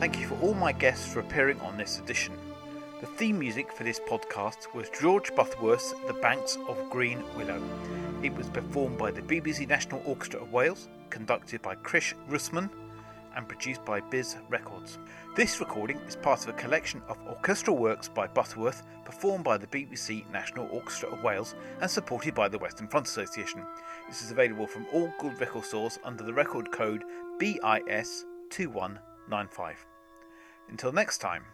Thank 0.00 0.18
you 0.18 0.26
for 0.26 0.40
all 0.40 0.54
my 0.54 0.72
guests 0.72 1.06
for 1.12 1.20
appearing 1.20 1.60
on 1.60 1.76
this 1.76 1.98
edition. 1.98 2.32
The 3.02 3.06
theme 3.06 3.38
music 3.38 3.70
for 3.70 3.84
this 3.84 4.00
podcast 4.00 4.74
was 4.74 4.88
George 4.98 5.30
Butterworth's 5.36 5.92
The 6.06 6.14
Banks 6.14 6.56
of 6.68 6.88
Green 6.88 7.22
Willow. 7.36 7.62
It 8.22 8.34
was 8.34 8.48
performed 8.48 8.96
by 8.96 9.10
the 9.10 9.20
BBC 9.20 9.68
National 9.68 10.00
Orchestra 10.06 10.40
of 10.40 10.54
Wales, 10.54 10.88
conducted 11.10 11.60
by 11.60 11.74
Kriss 11.74 12.14
Russman, 12.30 12.70
and 13.36 13.46
produced 13.46 13.84
by 13.84 14.00
BIS 14.00 14.38
Records. 14.48 14.96
This 15.36 15.60
recording 15.60 15.98
is 16.08 16.16
part 16.16 16.44
of 16.44 16.48
a 16.48 16.54
collection 16.54 17.02
of 17.06 17.18
orchestral 17.28 17.76
works 17.76 18.08
by 18.08 18.26
Butterworth 18.26 18.82
performed 19.04 19.44
by 19.44 19.58
the 19.58 19.66
BBC 19.66 20.24
National 20.32 20.66
Orchestra 20.72 21.10
of 21.10 21.22
Wales 21.22 21.54
and 21.82 21.90
supported 21.90 22.34
by 22.34 22.48
the 22.48 22.56
Western 22.56 22.88
Front 22.88 23.06
Association. 23.06 23.62
This 24.08 24.22
is 24.22 24.30
available 24.30 24.66
from 24.66 24.86
all 24.94 25.12
good 25.18 25.38
record 25.38 25.66
stores 25.66 25.98
under 26.04 26.24
the 26.24 26.32
record 26.32 26.72
code 26.72 27.04
BIS2195. 27.38 29.74
Until 30.70 30.92
next 30.92 31.18
time. 31.18 31.44